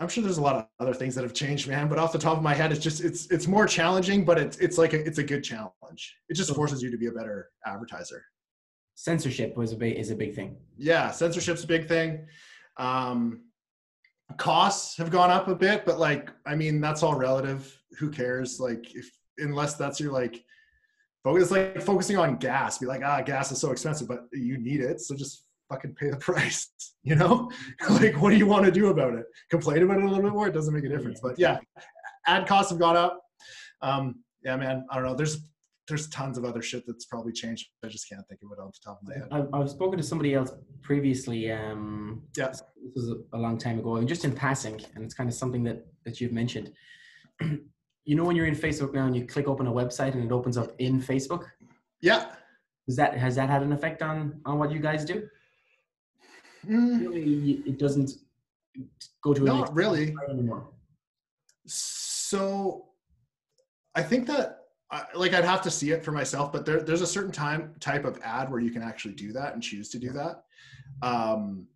I'm 0.00 0.08
sure 0.08 0.24
there's 0.24 0.38
a 0.38 0.42
lot 0.42 0.56
of 0.56 0.66
other 0.80 0.94
things 0.94 1.14
that 1.14 1.24
have 1.24 1.34
changed, 1.34 1.68
man. 1.68 1.86
But 1.86 1.98
off 1.98 2.10
the 2.10 2.18
top 2.18 2.38
of 2.38 2.42
my 2.42 2.54
head, 2.54 2.72
it's 2.72 2.82
just 2.82 3.04
it's 3.04 3.26
it's 3.30 3.46
more 3.46 3.66
challenging, 3.66 4.24
but 4.24 4.38
it's 4.38 4.56
it's 4.56 4.78
like 4.78 4.94
a, 4.94 5.06
it's 5.06 5.18
a 5.18 5.22
good 5.22 5.44
challenge. 5.44 6.16
It 6.30 6.34
just 6.34 6.54
forces 6.54 6.82
you 6.82 6.90
to 6.90 6.96
be 6.96 7.06
a 7.06 7.12
better 7.12 7.50
advertiser. 7.66 8.24
Censorship 8.94 9.56
was 9.58 9.72
a 9.72 9.76
big 9.76 9.98
is 9.98 10.10
a 10.10 10.14
big 10.14 10.34
thing. 10.34 10.56
Yeah, 10.78 11.10
censorship's 11.10 11.64
a 11.64 11.66
big 11.66 11.86
thing. 11.86 12.26
Um, 12.78 13.42
costs 14.38 14.96
have 14.96 15.10
gone 15.10 15.30
up 15.30 15.48
a 15.48 15.54
bit, 15.54 15.84
but 15.84 15.98
like 15.98 16.30
I 16.46 16.54
mean 16.54 16.80
that's 16.80 17.02
all 17.02 17.14
relative. 17.14 17.78
Who 17.98 18.10
cares? 18.10 18.58
Like 18.58 18.94
if 18.94 19.10
unless 19.36 19.74
that's 19.74 20.00
your 20.00 20.12
like 20.12 20.42
focus 21.22 21.50
like 21.50 21.82
focusing 21.82 22.16
on 22.16 22.36
gas, 22.36 22.78
be 22.78 22.86
like 22.86 23.02
ah 23.04 23.20
gas 23.20 23.52
is 23.52 23.58
so 23.58 23.70
expensive, 23.70 24.08
but 24.08 24.28
you 24.32 24.56
need 24.56 24.80
it, 24.80 25.02
so 25.02 25.14
just 25.14 25.44
fucking 25.70 25.94
pay 25.94 26.10
the 26.10 26.16
price. 26.16 26.70
You 27.02 27.14
know, 27.14 27.50
like 27.88 28.20
what 28.20 28.28
do 28.28 28.36
you 28.36 28.44
want 28.44 28.66
to 28.66 28.70
do 28.70 28.88
about 28.88 29.14
it? 29.14 29.24
Complain 29.48 29.82
about 29.82 30.00
it 30.00 30.02
a 30.02 30.06
little 30.06 30.22
bit 30.22 30.32
more. 30.32 30.48
It 30.48 30.52
doesn't 30.52 30.74
make 30.74 30.84
a 30.84 30.88
difference. 30.90 31.18
But 31.22 31.38
yeah, 31.38 31.58
ad 32.26 32.46
costs 32.46 32.70
have 32.70 32.78
gone 32.78 32.94
up. 32.94 33.22
Um, 33.80 34.16
yeah, 34.44 34.54
man. 34.56 34.84
I 34.90 34.96
don't 34.96 35.04
know. 35.04 35.14
There's 35.14 35.38
there's 35.88 36.10
tons 36.10 36.36
of 36.36 36.44
other 36.44 36.60
shit 36.60 36.84
that's 36.86 37.06
probably 37.06 37.32
changed. 37.32 37.68
I 37.82 37.88
just 37.88 38.06
can't 38.06 38.20
think 38.28 38.42
of 38.42 38.50
it 38.52 38.60
off 38.60 38.74
the 38.74 38.80
top 38.84 39.00
of 39.00 39.08
my 39.08 39.14
head. 39.14 39.48
I've 39.54 39.70
spoken 39.70 39.96
to 39.96 40.04
somebody 40.04 40.34
else 40.34 40.52
previously. 40.82 41.50
Um, 41.50 42.22
yeah, 42.36 42.48
this 42.48 42.62
was 42.94 43.08
a, 43.08 43.36
a 43.36 43.38
long 43.38 43.56
time 43.56 43.78
ago, 43.78 43.96
and 43.96 44.06
just 44.06 44.26
in 44.26 44.32
passing, 44.32 44.78
and 44.94 45.02
it's 45.02 45.14
kind 45.14 45.30
of 45.30 45.34
something 45.34 45.64
that 45.64 45.86
that 46.04 46.20
you've 46.20 46.32
mentioned. 46.32 46.70
you 48.04 48.16
know, 48.16 48.24
when 48.24 48.36
you're 48.36 48.46
in 48.46 48.54
Facebook 48.54 48.92
now 48.92 49.06
and 49.06 49.16
you 49.16 49.24
click 49.24 49.48
open 49.48 49.66
a 49.66 49.72
website 49.72 50.14
and 50.14 50.22
it 50.24 50.32
opens 50.32 50.58
up 50.58 50.72
in 50.78 51.00
Facebook. 51.00 51.46
Yeah. 52.00 52.26
Does 52.86 52.96
that 52.96 53.16
has 53.16 53.36
that 53.36 53.48
had 53.48 53.62
an 53.62 53.72
effect 53.72 54.02
on 54.02 54.40
on 54.44 54.58
what 54.58 54.72
you 54.72 54.80
guys 54.80 55.04
do? 55.04 55.28
Mm, 56.66 57.00
Really, 57.08 57.52
it 57.66 57.78
doesn't 57.78 58.12
go 59.22 59.34
to 59.34 59.42
not 59.42 59.74
really. 59.74 60.14
anymore. 60.28 60.68
So 61.66 62.88
I 63.94 64.02
think 64.02 64.26
that 64.26 64.56
I- 64.92 65.06
like 65.14 65.34
I'd 65.34 65.44
have 65.44 65.62
to 65.62 65.70
see 65.70 65.90
it 65.92 66.04
for 66.04 66.10
myself, 66.12 66.52
but 66.52 66.66
there, 66.66 66.80
there's 66.82 67.00
a 67.00 67.06
certain 67.06 67.30
time 67.32 67.74
type 67.78 68.04
of 68.04 68.18
ad 68.24 68.50
where 68.50 68.60
you 68.60 68.70
can 68.72 68.82
actually 68.82 69.14
do 69.14 69.32
that 69.32 69.54
and 69.54 69.62
choose 69.62 69.88
to 69.90 69.98
do 69.98 70.10
that. 70.12 70.44
Um, 71.02 71.68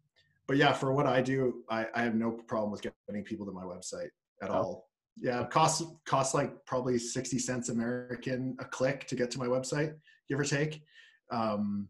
but 0.46 0.56
yeah, 0.56 0.72
for 0.72 0.92
what 0.92 1.06
I 1.06 1.22
do, 1.22 1.64
I, 1.70 1.86
I 1.94 2.02
have 2.02 2.14
no 2.16 2.32
problem 2.32 2.70
with 2.72 2.82
getting 2.82 3.22
people 3.24 3.46
to 3.46 3.52
my 3.52 3.62
website 3.62 4.10
at 4.42 4.50
Oh. 4.50 4.54
all. 4.54 4.90
Yeah, 5.16 5.42
it 5.44 5.50
costs 5.50 5.80
costs 6.06 6.34
like 6.34 6.66
probably 6.66 6.98
sixty 6.98 7.38
cents 7.38 7.68
American 7.68 8.56
a 8.58 8.64
click 8.64 9.06
to 9.06 9.14
get 9.14 9.30
to 9.30 9.38
my 9.38 9.46
website, 9.46 9.94
give 10.28 10.40
or 10.40 10.44
take. 10.44 10.82
Um, 11.30 11.88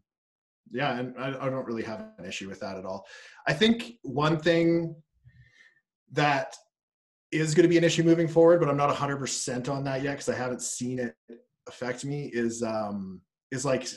yeah, 0.71 0.97
and 0.97 1.15
I, 1.17 1.29
I 1.29 1.49
don't 1.49 1.65
really 1.65 1.83
have 1.83 2.05
an 2.17 2.25
issue 2.25 2.49
with 2.49 2.59
that 2.61 2.77
at 2.77 2.85
all. 2.85 3.05
I 3.47 3.53
think 3.53 3.93
one 4.03 4.39
thing 4.39 4.95
that 6.11 6.55
is 7.31 7.53
going 7.53 7.63
to 7.63 7.69
be 7.69 7.77
an 7.77 7.83
issue 7.83 8.03
moving 8.03 8.27
forward, 8.27 8.59
but 8.59 8.69
I'm 8.69 8.77
not 8.77 8.95
100% 8.95 9.69
on 9.69 9.83
that 9.83 10.01
yet 10.01 10.13
because 10.13 10.29
I 10.29 10.35
haven't 10.35 10.61
seen 10.61 10.99
it 10.99 11.15
affect 11.67 12.05
me. 12.05 12.29
Is 12.33 12.63
um, 12.63 13.21
is 13.51 13.65
like 13.65 13.87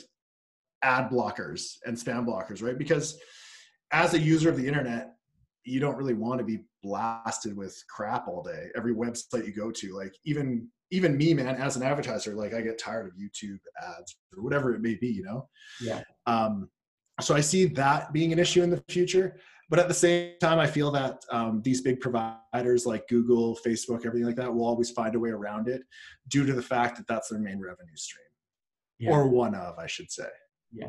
ad 0.81 1.09
blockers 1.09 1.75
and 1.85 1.97
spam 1.97 2.25
blockers, 2.25 2.63
right? 2.63 2.77
Because 2.77 3.19
as 3.91 4.13
a 4.13 4.19
user 4.19 4.49
of 4.49 4.57
the 4.57 4.67
internet, 4.67 5.15
you 5.63 5.79
don't 5.79 5.97
really 5.97 6.13
want 6.13 6.39
to 6.39 6.45
be 6.45 6.59
blasted 6.83 7.55
with 7.55 7.81
crap 7.89 8.27
all 8.27 8.43
day. 8.43 8.67
Every 8.75 8.93
website 8.93 9.45
you 9.45 9.53
go 9.53 9.71
to, 9.71 9.95
like 9.95 10.13
even 10.25 10.67
even 10.91 11.17
me, 11.17 11.33
man, 11.33 11.55
as 11.55 11.75
an 11.75 11.83
advertiser, 11.83 12.33
like 12.35 12.53
I 12.53 12.61
get 12.61 12.77
tired 12.79 13.07
of 13.07 13.13
YouTube 13.13 13.59
ads 13.81 14.17
or 14.35 14.43
whatever 14.43 14.73
it 14.73 14.81
may 14.81 14.95
be, 14.95 15.07
you 15.07 15.23
know. 15.23 15.47
Yeah. 15.81 16.01
Um, 16.25 16.69
so 17.21 17.35
I 17.35 17.41
see 17.41 17.65
that 17.65 18.11
being 18.13 18.33
an 18.33 18.39
issue 18.39 18.63
in 18.63 18.69
the 18.69 18.83
future. 18.89 19.37
But 19.69 19.77
at 19.77 19.87
the 19.87 19.93
same 19.93 20.33
time, 20.41 20.57
I 20.57 20.65
feel 20.65 20.89
that 20.91 21.23
um, 21.31 21.61
these 21.63 21.81
big 21.81 21.99
providers 21.99 22.87
like 22.87 23.07
Google, 23.07 23.55
Facebook, 23.63 24.03
everything 24.03 24.25
like 24.25 24.35
that 24.37 24.51
will 24.51 24.65
always 24.65 24.89
find 24.89 25.13
a 25.13 25.19
way 25.19 25.29
around 25.29 25.67
it 25.67 25.83
due 26.27 26.43
to 26.45 26.53
the 26.53 26.61
fact 26.61 26.97
that 26.97 27.05
that's 27.07 27.29
their 27.29 27.37
main 27.39 27.61
revenue 27.61 27.95
stream, 27.95 28.25
Yeah. 28.97 29.11
or 29.11 29.27
one 29.27 29.53
of, 29.53 29.77
I 29.77 29.85
should 29.85 30.11
say. 30.11 30.27
Yeah. 30.71 30.87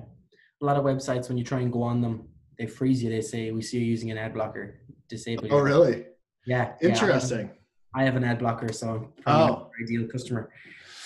A 0.63 0.65
lot 0.65 0.79
of 0.79 0.85
websites, 0.85 1.29
when 1.29 1.37
you 1.37 1.45
try 1.45 1.61
and 1.61 1.71
go 1.71 1.83
on 1.83 2.01
them, 2.01 2.29
they 2.59 2.67
freeze 2.67 3.03
you. 3.03 3.11
They 3.11 3.23
say, 3.23 3.51
"We 3.51 3.63
see 3.63 3.79
you 3.79 3.87
using 3.87 4.11
an 4.11 4.19
ad 4.19 4.35
blocker. 4.35 4.81
Disable." 5.09 5.49
Oh, 5.51 5.61
really? 5.61 6.07
Yeah. 6.47 6.73
yeah, 6.81 6.95
I 7.95 8.05
have- 8.05 8.05
Interesting. 8.05 8.05
I 8.05 8.05
have 8.05 8.17
an 8.17 8.25
ad 8.25 8.39
blocker, 8.39 8.73
so 8.73 8.89
I'm 8.89 9.23
probably 9.23 9.57
Oh. 9.57 9.71
ideal 9.83 10.09
customer. 10.09 10.51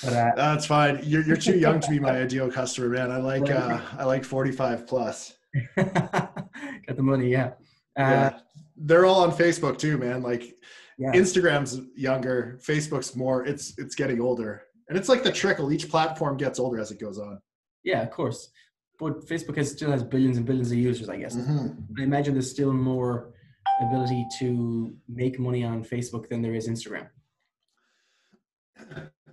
But 0.02 0.12
uh, 0.12 0.32
That's 0.36 0.66
fine. 0.66 1.00
You're, 1.02 1.22
you're 1.22 1.36
too 1.36 1.56
young 1.58 1.80
to 1.80 1.88
be 1.90 1.98
my 1.98 2.10
ideal 2.22 2.50
customer, 2.50 2.88
man. 2.90 3.10
I 3.10 3.18
like 3.18 3.50
uh, 3.50 3.80
I 3.98 4.04
like 4.04 4.24
45 4.24 4.86
plus. 4.86 5.34
got 5.76 6.96
the 6.96 7.02
money, 7.02 7.28
yeah. 7.30 7.52
Uh, 7.98 8.00
yeah. 8.02 8.38
They're 8.76 9.06
all 9.06 9.22
on 9.22 9.30
Facebook 9.32 9.78
too, 9.78 9.96
man. 9.98 10.22
Like 10.22 10.56
yeah. 10.98 11.12
Instagram's 11.12 11.80
younger, 11.96 12.58
Facebook's 12.62 13.14
more. 13.16 13.44
It's 13.46 13.74
it's 13.78 13.94
getting 13.94 14.20
older, 14.20 14.62
and 14.88 14.98
it's 14.98 15.08
like 15.08 15.22
the 15.22 15.32
trickle. 15.32 15.72
Each 15.72 15.88
platform 15.88 16.36
gets 16.36 16.58
older 16.58 16.80
as 16.80 16.90
it 16.90 17.00
goes 17.00 17.18
on. 17.18 17.38
yeah, 17.84 18.02
of 18.02 18.10
course. 18.10 18.50
But 18.98 19.26
Facebook 19.26 19.56
has, 19.56 19.72
still 19.72 19.90
has 19.90 20.04
billions 20.04 20.36
and 20.36 20.46
billions 20.46 20.70
of 20.70 20.78
users, 20.78 21.08
I 21.08 21.16
guess. 21.16 21.34
Mhm. 21.36 21.84
I 21.98 22.02
imagine 22.02 22.32
there's 22.34 22.50
still 22.50 22.72
more 22.72 23.33
ability 23.80 24.26
to 24.38 24.94
make 25.08 25.38
money 25.38 25.64
on 25.64 25.84
Facebook 25.84 26.28
than 26.28 26.42
there 26.42 26.54
is 26.54 26.68
Instagram. 26.68 27.08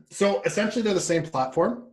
So 0.10 0.42
essentially, 0.44 0.82
they're 0.82 0.94
the 0.94 1.00
same 1.00 1.24
platform. 1.24 1.86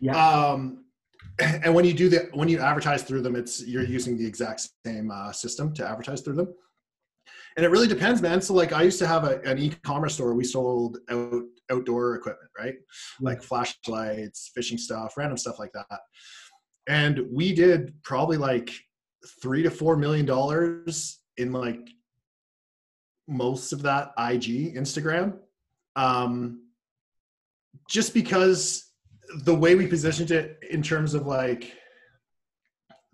Yeah. 0.00 0.16
Um, 0.16 0.84
and 1.40 1.74
when 1.74 1.84
you 1.84 1.94
do 1.94 2.08
the 2.08 2.28
when 2.32 2.48
you 2.48 2.60
advertise 2.60 3.02
through 3.02 3.22
them, 3.22 3.36
it's 3.36 3.66
you're 3.66 3.84
using 3.84 4.16
the 4.16 4.26
exact 4.26 4.68
same 4.84 5.10
uh, 5.10 5.32
system 5.32 5.72
to 5.74 5.88
advertise 5.88 6.20
through 6.20 6.34
them. 6.34 6.54
And 7.56 7.64
it 7.64 7.70
really 7.70 7.86
depends, 7.86 8.20
man. 8.20 8.40
So 8.40 8.52
like 8.52 8.72
I 8.72 8.82
used 8.82 8.98
to 8.98 9.06
have 9.06 9.24
a, 9.24 9.40
an 9.42 9.58
e-commerce 9.58 10.14
store. 10.14 10.34
We 10.34 10.44
sold 10.44 10.98
out, 11.08 11.42
outdoor 11.70 12.16
equipment, 12.16 12.50
right? 12.58 12.74
Like 13.20 13.42
flashlights, 13.42 14.50
fishing 14.54 14.76
stuff, 14.76 15.16
random 15.16 15.38
stuff 15.38 15.60
like 15.60 15.70
that. 15.72 16.00
And 16.88 17.26
we 17.30 17.54
did 17.54 17.94
probably 18.02 18.36
like 18.36 18.72
three 19.40 19.62
to 19.62 19.70
four 19.70 19.96
million 19.96 20.26
dollars 20.26 21.20
in 21.36 21.52
like 21.52 21.88
most 23.26 23.72
of 23.72 23.82
that 23.82 24.12
IG 24.18 24.74
Instagram. 24.74 25.38
Um, 25.96 26.62
just 27.88 28.14
because 28.14 28.90
the 29.44 29.54
way 29.54 29.74
we 29.74 29.86
positioned 29.86 30.30
it 30.30 30.58
in 30.70 30.82
terms 30.82 31.14
of 31.14 31.26
like 31.26 31.72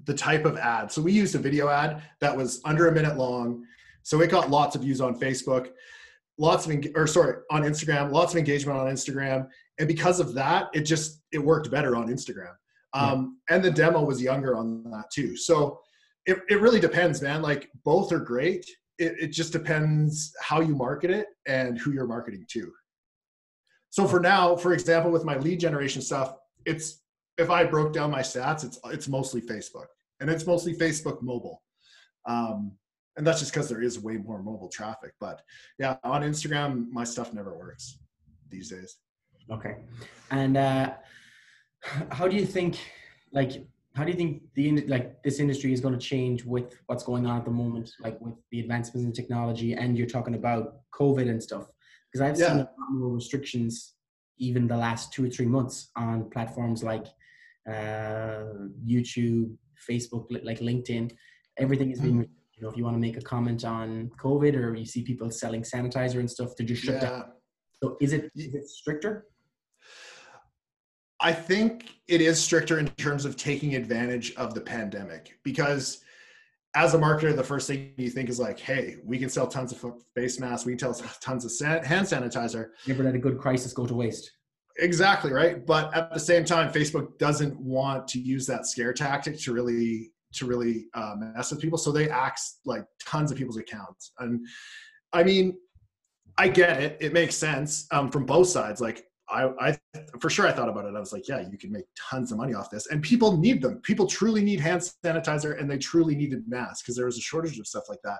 the 0.04 0.14
type 0.14 0.44
of 0.44 0.56
ad. 0.56 0.90
So 0.90 1.02
we 1.02 1.12
used 1.12 1.34
a 1.34 1.38
video 1.38 1.68
ad 1.68 2.02
that 2.20 2.36
was 2.36 2.60
under 2.64 2.88
a 2.88 2.92
minute 2.92 3.16
long. 3.16 3.64
So 4.02 4.20
it 4.20 4.30
got 4.30 4.50
lots 4.50 4.74
of 4.74 4.82
views 4.82 5.00
on 5.00 5.18
Facebook, 5.18 5.70
lots 6.38 6.66
of, 6.66 6.74
or 6.94 7.06
sorry, 7.06 7.36
on 7.50 7.62
Instagram, 7.62 8.10
lots 8.10 8.32
of 8.32 8.38
engagement 8.38 8.78
on 8.78 8.86
Instagram. 8.86 9.48
And 9.78 9.86
because 9.86 10.20
of 10.20 10.34
that, 10.34 10.68
it 10.72 10.82
just, 10.82 11.22
it 11.32 11.38
worked 11.38 11.70
better 11.70 11.96
on 11.96 12.08
Instagram. 12.08 12.52
Um, 12.92 13.38
and 13.48 13.62
the 13.62 13.70
demo 13.70 14.02
was 14.02 14.20
younger 14.20 14.56
on 14.56 14.82
that 14.90 15.10
too. 15.12 15.36
So 15.36 15.80
it, 16.26 16.38
it 16.48 16.60
really 16.60 16.80
depends, 16.80 17.22
man. 17.22 17.42
Like 17.42 17.70
both 17.84 18.12
are 18.12 18.20
great. 18.20 18.66
It, 18.98 19.14
it 19.20 19.28
just 19.28 19.52
depends 19.52 20.32
how 20.40 20.60
you 20.60 20.74
market 20.74 21.10
it 21.10 21.26
and 21.46 21.78
who 21.78 21.92
you're 21.92 22.06
marketing 22.06 22.44
to. 22.52 22.72
So 23.90 24.06
for 24.06 24.20
now, 24.20 24.56
for 24.56 24.72
example, 24.72 25.10
with 25.10 25.24
my 25.24 25.36
lead 25.38 25.58
generation 25.60 26.02
stuff, 26.02 26.34
it's 26.64 27.00
if 27.38 27.50
I 27.50 27.64
broke 27.64 27.92
down 27.92 28.10
my 28.10 28.20
stats, 28.20 28.64
it's 28.64 28.78
it's 28.84 29.08
mostly 29.08 29.40
Facebook, 29.40 29.86
and 30.20 30.28
it's 30.30 30.46
mostly 30.46 30.74
Facebook 30.76 31.22
mobile, 31.22 31.62
um, 32.26 32.72
and 33.16 33.26
that's 33.26 33.40
just 33.40 33.52
because 33.52 33.68
there 33.68 33.82
is 33.82 33.98
way 33.98 34.16
more 34.16 34.42
mobile 34.42 34.68
traffic. 34.68 35.12
But 35.18 35.42
yeah, 35.78 35.96
on 36.04 36.22
Instagram, 36.22 36.88
my 36.90 37.04
stuff 37.04 37.32
never 37.32 37.56
works 37.56 37.98
these 38.48 38.70
days. 38.70 38.98
Okay. 39.50 39.76
And 40.30 40.56
uh, 40.56 40.94
how 42.12 42.28
do 42.28 42.36
you 42.36 42.46
think, 42.46 42.78
like, 43.32 43.66
how 43.94 44.04
do 44.04 44.10
you 44.10 44.16
think 44.16 44.42
the 44.54 44.86
like 44.86 45.22
this 45.22 45.40
industry 45.40 45.72
is 45.72 45.80
going 45.80 45.94
to 45.94 46.00
change 46.00 46.44
with 46.44 46.78
what's 46.86 47.02
going 47.02 47.26
on 47.26 47.38
at 47.38 47.44
the 47.44 47.50
moment, 47.50 47.90
like 48.00 48.20
with 48.20 48.34
the 48.50 48.60
advancements 48.60 49.04
in 49.04 49.12
technology, 49.12 49.72
and 49.72 49.98
you're 49.98 50.06
talking 50.06 50.34
about 50.34 50.82
COVID 50.94 51.28
and 51.28 51.42
stuff? 51.42 51.66
Because 52.10 52.20
I've 52.26 52.36
seen 52.36 52.58
a 52.58 52.58
lot 52.58 52.90
more 52.90 53.14
restrictions 53.14 53.94
even 54.38 54.66
the 54.66 54.76
last 54.76 55.12
two 55.12 55.24
or 55.24 55.28
three 55.28 55.46
months 55.46 55.90
on 55.96 56.28
platforms 56.30 56.82
like 56.82 57.06
uh, 57.68 58.44
YouTube, 58.84 59.54
Facebook, 59.88 60.26
like 60.42 60.60
LinkedIn. 60.60 61.12
Everything 61.58 61.90
is 61.90 62.00
being, 62.00 62.26
you 62.54 62.62
know, 62.62 62.70
if 62.70 62.76
you 62.76 62.84
want 62.84 62.96
to 62.96 63.00
make 63.00 63.16
a 63.16 63.20
comment 63.20 63.64
on 63.64 64.10
COVID 64.18 64.56
or 64.56 64.74
you 64.74 64.86
see 64.86 65.02
people 65.02 65.30
selling 65.30 65.62
sanitizer 65.62 66.20
and 66.20 66.30
stuff, 66.30 66.50
they're 66.56 66.66
just 66.66 66.82
shut 66.82 67.00
down. 67.00 67.24
So 67.82 67.96
is 68.00 68.12
it 68.12 68.30
is 68.34 68.54
it 68.54 68.68
stricter? 68.68 69.26
I 71.20 71.32
think 71.32 71.94
it 72.08 72.20
is 72.20 72.42
stricter 72.42 72.78
in 72.78 72.88
terms 72.88 73.24
of 73.24 73.36
taking 73.36 73.74
advantage 73.74 74.34
of 74.36 74.54
the 74.54 74.60
pandemic 74.60 75.38
because 75.44 76.02
as 76.74 76.94
a 76.94 76.98
marketer, 76.98 77.34
the 77.34 77.44
first 77.44 77.66
thing 77.66 77.92
you 77.96 78.10
think 78.10 78.28
is 78.28 78.38
like, 78.38 78.58
hey, 78.58 78.96
we 79.04 79.18
can 79.18 79.28
sell 79.28 79.46
tons 79.46 79.72
of 79.72 79.94
face 80.14 80.38
masks, 80.38 80.64
we 80.64 80.76
can 80.76 80.94
sell 80.94 81.08
tons 81.20 81.44
of 81.44 81.50
san- 81.50 81.84
hand 81.84 82.06
sanitizer. 82.06 82.68
Never 82.86 83.02
let 83.02 83.14
a 83.14 83.18
good 83.18 83.38
crisis 83.38 83.72
go 83.72 83.86
to 83.86 83.94
waste. 83.94 84.30
Exactly 84.78 85.32
right. 85.32 85.66
But 85.66 85.94
at 85.94 86.12
the 86.14 86.20
same 86.20 86.44
time, 86.44 86.72
Facebook 86.72 87.18
doesn't 87.18 87.58
want 87.60 88.08
to 88.08 88.20
use 88.20 88.46
that 88.46 88.66
scare 88.66 88.92
tactic 88.92 89.38
to 89.40 89.52
really 89.52 90.12
to 90.32 90.46
really 90.46 90.86
uh, 90.94 91.16
mess 91.18 91.50
with 91.50 91.60
people. 91.60 91.76
So 91.76 91.90
they 91.90 92.08
axe 92.08 92.60
like 92.64 92.84
tons 93.04 93.32
of 93.32 93.36
people's 93.36 93.56
accounts. 93.56 94.12
And 94.20 94.46
I 95.12 95.24
mean, 95.24 95.56
I 96.38 96.46
get 96.46 96.80
it. 96.80 96.96
It 97.00 97.12
makes 97.12 97.34
sense 97.34 97.86
um, 97.90 98.12
from 98.12 98.26
both 98.26 98.46
sides. 98.46 98.80
Like 98.80 99.04
I, 99.30 99.50
I, 99.60 99.78
for 100.20 100.28
sure, 100.30 100.46
I 100.46 100.52
thought 100.52 100.68
about 100.68 100.84
it. 100.84 100.94
I 100.96 101.00
was 101.00 101.12
like, 101.12 101.28
yeah, 101.28 101.40
you 101.50 101.56
can 101.58 101.70
make 101.72 101.84
tons 101.96 102.32
of 102.32 102.38
money 102.38 102.54
off 102.54 102.70
this, 102.70 102.88
and 102.88 103.02
people 103.02 103.36
need 103.36 103.62
them. 103.62 103.80
People 103.82 104.06
truly 104.06 104.42
need 104.42 104.60
hand 104.60 104.82
sanitizer, 105.04 105.58
and 105.58 105.70
they 105.70 105.78
truly 105.78 106.14
needed 106.14 106.44
masks 106.48 106.82
because 106.82 106.96
there 106.96 107.06
was 107.06 107.18
a 107.18 107.22
shortage 107.22 107.58
of 107.58 107.66
stuff 107.66 107.84
like 107.88 108.00
that. 108.02 108.18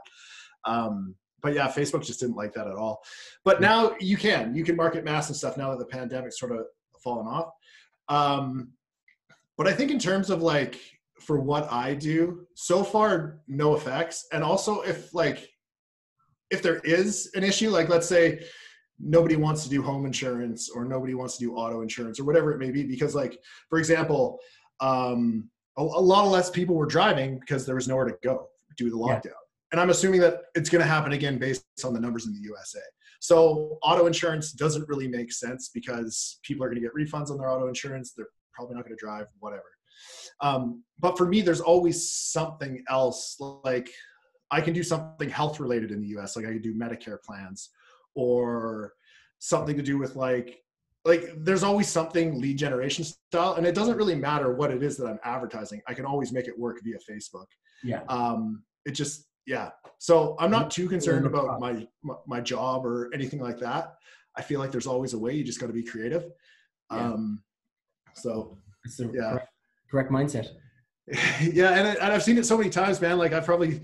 Um, 0.65 1.15
but 1.43 1.55
yeah, 1.55 1.69
Facebook 1.69 2.05
just 2.05 2.21
didn't 2.21 2.37
like 2.37 2.53
that 2.55 2.67
at 2.67 2.75
all. 2.75 3.03
But 3.45 3.61
now 3.61 3.93
you 3.99 4.17
can, 4.17 4.55
you 4.55 4.63
can 4.63 4.77
market 4.77 5.05
masks 5.05 5.31
and 5.31 5.37
stuff 5.37 5.57
now 5.57 5.71
that 5.71 5.79
the 5.79 5.87
pandemic's 5.87 6.39
sort 6.39 6.53
of 6.53 6.67
fallen 7.03 7.27
off. 7.27 7.51
Um, 8.09 8.73
but 9.57 9.67
I 9.67 9.73
think 9.73 9.91
in 9.91 9.99
terms 9.99 10.31
of 10.31 10.43
like 10.43 10.79
for 11.21 11.39
what 11.39 11.71
I 11.71 11.95
do, 11.95 12.47
so 12.55 12.83
far 12.83 13.41
no 13.47 13.75
effects. 13.75 14.27
And 14.33 14.43
also 14.43 14.81
if 14.83 15.15
like 15.15 15.49
if 16.51 16.63
there 16.63 16.79
is 16.79 17.31
an 17.35 17.45
issue, 17.45 17.71
like 17.71 17.89
let's 17.89 18.09
say 18.09 18.43
nobody 19.03 19.37
wants 19.37 19.63
to 19.65 19.71
do 19.71 19.83
home 19.83 20.07
insurance 20.07 20.71
or 20.71 20.85
nobody 20.85 21.15
wants 21.15 21.37
to 21.39 21.45
do 21.45 21.55
auto 21.55 21.83
insurance 21.83 22.21
or 22.21 22.25
whatever 22.25 22.53
it 22.53 22.59
may 22.59 22.71
be, 22.71 22.85
because 22.85 23.15
like 23.15 23.39
for 23.69 23.79
example, 23.79 24.39
um, 24.81 25.49
a, 25.79 25.83
a 25.83 25.85
lot 25.85 26.25
of 26.25 26.31
less 26.31 26.51
people 26.51 26.75
were 26.75 26.87
driving 26.87 27.39
because 27.39 27.67
there 27.67 27.75
was 27.75 27.89
nowhere 27.89 28.07
to 28.07 28.17
go 28.23 28.49
due 28.77 28.87
to 28.87 28.91
the 28.91 28.97
lockdown. 28.97 29.25
Yeah. 29.27 29.31
And 29.73 29.81
I'm 29.81 29.91
assuming 29.91 30.21
that 30.21 30.43
it's 30.55 30.69
going 30.69 30.83
to 30.83 30.89
happen 30.89 31.13
again 31.13 31.39
based 31.39 31.65
on 31.85 31.95
the 31.95 32.01
numbers 32.01 32.27
in 32.27 32.33
the 32.33 32.41
USA. 32.41 32.81
So 33.21 33.79
auto 33.83 34.07
insurance 34.07 34.53
doesn't 34.53 34.89
really 34.89 35.07
make 35.07 35.31
sense 35.33 35.71
because 35.73 36.41
people 36.43 36.65
are 36.65 36.69
going 36.69 36.83
to 36.83 36.89
get 36.89 36.95
refunds 36.95 37.31
on 37.31 37.39
their 37.39 37.51
auto 37.51 37.69
insurance. 37.69 38.13
They're 38.17 38.27
probably 38.53 38.75
not 38.75 38.85
going 38.85 38.97
to 38.97 39.01
drive, 39.01 39.27
whatever. 39.39 39.63
Um, 40.41 40.83
but 40.99 41.17
for 41.17 41.27
me, 41.27 41.43
there's 41.43 41.61
always 41.61 42.11
something 42.13 42.83
else. 42.89 43.37
Like 43.39 43.91
I 44.51 44.61
can 44.61 44.73
do 44.73 44.83
something 44.83 45.29
health 45.29 45.61
related 45.61 45.93
in 45.93 46.01
the 46.01 46.09
US, 46.19 46.35
like 46.35 46.47
I 46.47 46.53
can 46.53 46.63
do 46.63 46.75
Medicare 46.75 47.23
plans 47.23 47.71
or 48.15 48.95
something 49.39 49.77
to 49.77 49.83
do 49.83 49.99
with 49.99 50.17
like 50.17 50.59
like 51.05 51.33
there's 51.39 51.63
always 51.63 51.89
something 51.89 52.41
lead 52.41 52.59
generation 52.59 53.05
style 53.05 53.55
and 53.55 53.67
it 53.67 53.75
doesn't 53.75 53.97
really 53.97 54.15
matter 54.15 54.55
what 54.55 54.71
it 54.71 54.83
is 54.83 54.97
that 54.99 55.07
i'm 55.07 55.19
advertising. 55.25 55.81
I 55.87 55.95
can 55.95 56.05
always 56.05 56.31
make 56.31 56.47
it 56.47 56.59
work 56.59 56.79
via 56.85 56.99
facebook. 57.11 57.47
Yeah. 57.83 58.03
Um 58.09 58.63
it 58.85 58.93
just 58.93 59.27
yeah. 59.47 59.71
So 59.99 60.37
i'm 60.39 60.51
not 60.51 60.71
too 60.71 60.89
concerned 60.89 61.27
about 61.27 61.61
my 61.61 61.87
my 62.27 62.41
job 62.41 62.85
or 62.85 63.11
anything 63.15 63.41
like 63.41 63.59
that. 63.61 63.95
I 64.37 64.43
feel 64.43 64.61
like 64.61 64.71
there's 64.71 64.87
always 64.87 65.15
a 65.15 65.19
way. 65.19 65.35
You 65.35 65.45
just 65.45 65.61
got 65.61 65.69
to 65.69 65.73
be 65.73 65.83
creative. 65.83 66.25
Yeah. 66.93 67.13
um 67.13 67.43
so 68.15 68.59
yeah. 68.99 69.39
correct 69.91 70.11
mindset. 70.11 70.49
yeah, 71.41 71.71
and, 71.71 71.89
I, 71.89 71.93
and 71.95 72.13
I've 72.13 72.23
seen 72.23 72.39
it 72.39 72.47
so 72.47 72.57
many 72.57 72.71
times, 72.71 73.01
man. 73.01 73.19
Like 73.19 73.33
I've 73.33 73.45
probably, 73.45 73.81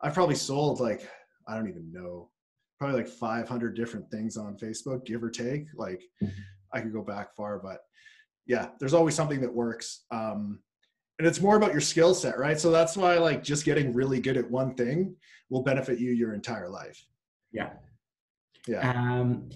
I've 0.00 0.14
probably 0.14 0.34
sold 0.34 0.80
like 0.80 1.08
I 1.46 1.54
don't 1.54 1.68
even 1.68 1.92
know, 1.92 2.30
probably 2.78 2.96
like 2.96 3.08
500 3.08 3.74
different 3.74 4.10
things 4.10 4.36
on 4.36 4.56
Facebook, 4.56 5.04
give 5.04 5.22
or 5.22 5.30
take. 5.30 5.66
Like 5.74 6.02
mm-hmm. 6.22 6.40
I 6.72 6.80
could 6.80 6.92
go 6.92 7.02
back 7.02 7.34
far, 7.34 7.58
but 7.58 7.80
yeah, 8.46 8.68
there's 8.78 8.94
always 8.94 9.14
something 9.14 9.40
that 9.40 9.52
works. 9.52 10.04
Um, 10.10 10.60
and 11.18 11.26
it's 11.26 11.40
more 11.40 11.56
about 11.56 11.72
your 11.72 11.80
skill 11.80 12.14
set, 12.14 12.38
right? 12.38 12.60
So 12.60 12.70
that's 12.70 12.96
why 12.96 13.16
like 13.18 13.42
just 13.42 13.64
getting 13.64 13.92
really 13.92 14.20
good 14.20 14.36
at 14.36 14.50
one 14.50 14.74
thing 14.74 15.16
will 15.48 15.62
benefit 15.62 15.98
you 15.98 16.12
your 16.12 16.34
entire 16.34 16.68
life. 16.68 17.02
Yeah. 17.52 17.70
Yeah. 18.66 18.90
Um, 18.90 19.48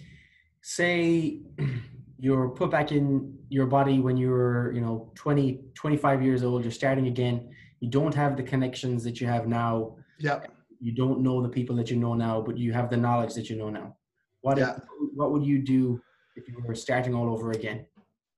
say 0.63 1.41
you're 2.19 2.49
put 2.51 2.71
back 2.71 2.93
in 2.93 3.37
your 3.49 3.67
body 3.67 3.99
when 3.99 4.17
you're 4.17 4.73
you 4.73 4.81
know 4.81 5.11
20 5.15 5.61
25 5.75 6.23
years 6.23 6.45
old 6.45 6.63
you're 6.63 6.71
starting 6.71 7.07
again 7.07 7.49
you 7.81 7.89
don't 7.89 8.15
have 8.15 8.37
the 8.37 8.43
connections 8.43 9.03
that 9.03 9.23
you 9.23 9.27
have 9.27 9.49
now 9.49 9.97
yeah 10.19 10.41
you 10.81 10.93
don't 10.93 11.21
know 11.21 11.43
the 11.43 11.49
people 11.49 11.77
that 11.77 11.91
you 11.91 11.97
know 11.97 12.15
now 12.15 12.41
but 12.41 12.57
you 12.57 12.73
have 12.73 12.91
the 12.91 12.97
knowledge 12.97 13.35
that 13.35 13.51
you 13.51 13.57
know 13.57 13.71
now 13.71 13.95
what 14.41 14.59
yeah. 14.59 14.77
if, 14.77 14.83
what 15.15 15.31
would 15.33 15.45
you 15.45 15.59
do 15.59 16.01
if 16.37 16.49
you 16.49 16.57
were 16.67 16.75
starting 16.75 17.15
all 17.15 17.31
over 17.31 17.53
again 17.53 17.85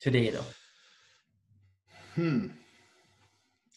today 0.01 0.31
though 0.31 0.45
hmm 2.15 2.49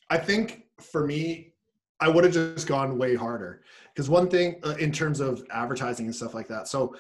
i 0.09 0.17
think 0.17 0.65
for 0.79 1.05
me 1.05 1.53
i 1.99 2.09
would 2.09 2.23
have 2.23 2.33
just 2.33 2.67
gone 2.67 2.97
way 2.97 3.15
harder 3.15 3.61
because 3.93 4.09
one 4.09 4.27
thing 4.27 4.59
uh, 4.63 4.75
in 4.79 4.91
terms 4.91 5.19
of 5.19 5.45
advertising 5.51 6.05
and 6.05 6.15
stuff 6.15 6.33
like 6.33 6.47
that 6.47 6.67
so 6.67 6.95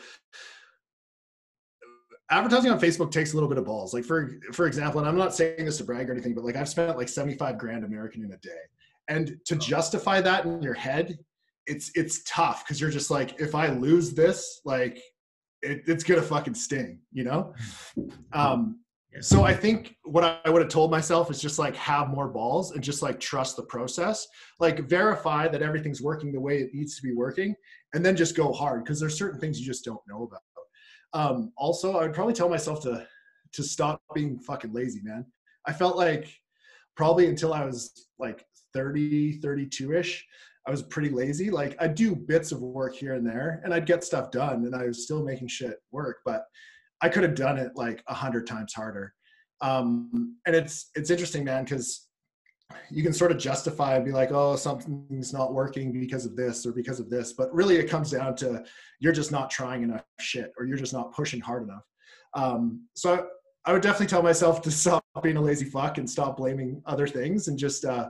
advertising 2.29 2.71
on 2.71 2.79
Facebook 2.79 3.11
takes 3.11 3.33
a 3.33 3.35
little 3.35 3.49
bit 3.49 3.57
of 3.57 3.65
balls. 3.65 3.93
Like 3.93 4.03
for 4.03 4.39
for 4.51 4.67
example, 4.67 4.99
and 4.99 5.07
I'm 5.07 5.17
not 5.17 5.35
saying 5.35 5.65
this 5.65 5.77
to 5.77 5.83
brag 5.83 6.09
or 6.09 6.13
anything, 6.13 6.33
but 6.33 6.43
like 6.43 6.55
I've 6.55 6.69
spent 6.69 6.97
like 6.97 7.09
75 7.09 7.57
grand 7.57 7.83
American 7.83 8.23
in 8.23 8.31
a 8.31 8.37
day. 8.37 8.49
And 9.07 9.39
to 9.45 9.55
justify 9.55 10.21
that 10.21 10.45
in 10.45 10.61
your 10.63 10.73
head, 10.73 11.19
it's 11.67 11.91
it's 11.95 12.23
tough 12.23 12.63
because 12.63 12.79
you're 12.79 12.89
just 12.89 13.11
like, 13.11 13.39
if 13.39 13.55
I 13.55 13.69
lose 13.69 14.13
this, 14.13 14.61
like 14.65 15.01
it, 15.61 15.83
it's 15.87 16.03
gonna 16.03 16.21
fucking 16.21 16.55
sting, 16.55 16.99
you 17.11 17.23
know? 17.23 17.53
Um 18.33 18.79
so 19.21 19.43
I 19.43 19.53
think 19.53 19.95
what 20.03 20.41
I 20.45 20.49
would 20.49 20.61
have 20.61 20.69
told 20.69 20.91
myself 20.91 21.31
is 21.31 21.41
just 21.41 21.57
like 21.57 21.73
have 21.77 22.09
more 22.09 22.27
balls 22.27 22.71
and 22.71 22.83
just 22.83 23.01
like 23.01 23.17
trust 23.17 23.55
the 23.55 23.63
process. 23.63 24.27
Like 24.59 24.89
verify 24.89 25.47
that 25.47 25.61
everything's 25.61 26.01
working 26.01 26.33
the 26.33 26.39
way 26.39 26.57
it 26.57 26.73
needs 26.73 26.97
to 26.97 27.01
be 27.01 27.13
working 27.13 27.55
and 27.93 28.05
then 28.05 28.17
just 28.17 28.35
go 28.35 28.51
hard 28.51 28.83
because 28.83 28.99
there's 28.99 29.17
certain 29.17 29.39
things 29.39 29.57
you 29.57 29.65
just 29.65 29.85
don't 29.85 30.01
know 30.05 30.23
about. 30.23 30.41
Um, 31.13 31.53
also, 31.57 31.95
I 31.95 32.01
would 32.01 32.13
probably 32.13 32.33
tell 32.33 32.49
myself 32.49 32.81
to 32.81 33.07
to 33.53 33.63
stop 33.63 34.01
being 34.13 34.37
fucking 34.39 34.73
lazy, 34.73 35.01
man. 35.01 35.25
I 35.65 35.71
felt 35.71 35.95
like 35.95 36.27
probably 36.97 37.27
until 37.27 37.53
I 37.53 37.63
was 37.63 38.09
like 38.19 38.45
30, 38.73 39.39
32 39.39 39.93
ish, 39.93 40.25
I 40.67 40.71
was 40.71 40.81
pretty 40.81 41.09
lazy. 41.09 41.49
Like 41.49 41.75
I'd 41.79 41.95
do 41.95 42.15
bits 42.15 42.51
of 42.51 42.61
work 42.61 42.95
here 42.95 43.13
and 43.13 43.25
there 43.25 43.61
and 43.63 43.73
I'd 43.73 43.85
get 43.85 44.03
stuff 44.03 44.31
done 44.31 44.65
and 44.65 44.75
I 44.75 44.87
was 44.87 45.03
still 45.03 45.23
making 45.23 45.47
shit 45.47 45.77
work, 45.91 46.17
but 46.25 46.45
I 47.01 47.09
could 47.09 47.23
have 47.23 47.35
done 47.35 47.57
it 47.57 47.71
like 47.75 48.03
a 48.07 48.13
hundred 48.13 48.47
times 48.47 48.73
harder. 48.73 49.13
Um, 49.61 50.37
and 50.45 50.55
it's, 50.55 50.89
it's 50.95 51.09
interesting, 51.09 51.43
man, 51.43 51.65
cause 51.65 52.07
you 52.89 53.03
can 53.03 53.13
sort 53.13 53.31
of 53.31 53.37
justify 53.37 53.95
and 53.95 54.05
be 54.05 54.11
like, 54.11 54.31
oh, 54.31 54.55
something's 54.55 55.33
not 55.33 55.53
working 55.53 55.91
because 55.91 56.25
of 56.25 56.35
this 56.35 56.65
or 56.65 56.71
because 56.71 56.99
of 56.99 57.09
this. 57.09 57.33
But 57.33 57.53
really, 57.53 57.75
it 57.75 57.89
comes 57.89 58.11
down 58.11 58.35
to 58.37 58.63
you're 58.99 59.13
just 59.13 59.31
not 59.31 59.49
trying 59.49 59.83
enough 59.83 60.03
shit 60.19 60.51
or 60.57 60.65
you're 60.65 60.77
just 60.77 60.93
not 60.93 61.13
pushing 61.13 61.39
hard 61.39 61.63
enough. 61.63 61.83
Um, 62.33 62.87
so 62.95 63.13
I, 63.13 63.69
I, 63.69 63.73
would 63.73 63.81
definitely 63.81 64.07
tell 64.07 64.23
myself 64.23 64.61
to 64.63 64.71
stop 64.83 65.03
being 65.23 65.37
a 65.37 65.41
lazy 65.41 65.65
fuck 65.65 65.97
and 65.97 66.09
stop 66.09 66.37
blaming 66.37 66.81
other 66.85 67.07
things 67.07 67.47
and 67.47 67.57
just 67.57 67.85
uh, 67.85 68.09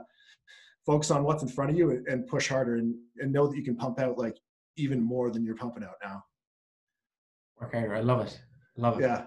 focus 0.86 1.10
on 1.10 1.24
what's 1.24 1.42
in 1.42 1.48
front 1.48 1.70
of 1.70 1.76
you 1.76 2.04
and, 2.06 2.26
push 2.26 2.48
harder 2.48 2.76
and, 2.76 2.94
and 3.18 3.32
know 3.32 3.46
that 3.46 3.56
you 3.56 3.64
can 3.64 3.76
pump 3.76 3.98
out 3.98 4.16
like 4.16 4.38
even 4.76 5.02
more 5.02 5.30
than 5.30 5.44
you're 5.44 5.56
pumping 5.56 5.82
out 5.82 5.96
now. 6.02 6.22
Okay, 7.62 7.88
I 7.88 8.00
love 8.00 8.26
it. 8.26 8.40
Love 8.76 8.98
it. 8.98 9.02
Yeah 9.02 9.26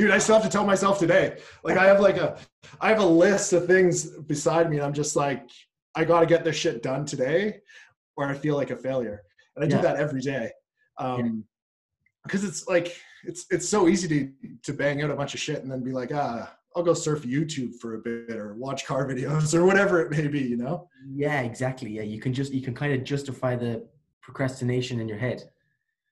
dude, 0.00 0.10
I 0.10 0.18
still 0.18 0.36
have 0.36 0.44
to 0.44 0.50
tell 0.50 0.64
myself 0.64 0.98
today. 0.98 1.38
Like 1.62 1.76
I 1.76 1.86
have 1.86 2.00
like 2.00 2.16
a, 2.16 2.38
I 2.80 2.88
have 2.88 3.00
a 3.00 3.06
list 3.06 3.52
of 3.52 3.66
things 3.66 4.10
beside 4.20 4.70
me, 4.70 4.76
and 4.76 4.86
I'm 4.86 4.94
just 4.94 5.16
like, 5.16 5.48
I 5.94 6.04
got 6.04 6.20
to 6.20 6.26
get 6.26 6.44
this 6.44 6.56
shit 6.56 6.82
done 6.82 7.04
today, 7.04 7.60
or 8.16 8.26
I 8.26 8.34
feel 8.34 8.56
like 8.56 8.70
a 8.70 8.76
failure. 8.76 9.22
And 9.56 9.64
I 9.64 9.68
yeah. 9.68 9.76
do 9.76 9.82
that 9.82 9.96
every 9.96 10.20
day, 10.20 10.50
um, 10.98 11.44
because 12.24 12.44
it's 12.44 12.66
like 12.68 12.96
it's 13.24 13.46
it's 13.50 13.68
so 13.68 13.88
easy 13.88 14.08
to 14.08 14.32
to 14.64 14.72
bang 14.72 15.02
out 15.02 15.10
a 15.10 15.16
bunch 15.16 15.34
of 15.34 15.40
shit 15.40 15.62
and 15.62 15.70
then 15.70 15.82
be 15.82 15.92
like, 15.92 16.12
ah, 16.14 16.54
I'll 16.76 16.82
go 16.82 16.94
surf 16.94 17.22
YouTube 17.22 17.74
for 17.80 17.94
a 17.94 17.98
bit 17.98 18.36
or 18.36 18.54
watch 18.54 18.86
car 18.86 19.06
videos 19.10 19.54
or 19.54 19.64
whatever 19.64 20.00
it 20.00 20.10
may 20.10 20.28
be, 20.28 20.40
you 20.40 20.56
know? 20.56 20.88
Yeah, 21.12 21.40
exactly. 21.40 21.90
Yeah, 21.90 22.02
you 22.02 22.20
can 22.20 22.32
just 22.32 22.52
you 22.52 22.62
can 22.62 22.74
kind 22.74 22.92
of 22.92 23.04
justify 23.04 23.56
the 23.56 23.86
procrastination 24.20 25.00
in 25.00 25.08
your 25.08 25.18
head. 25.18 25.50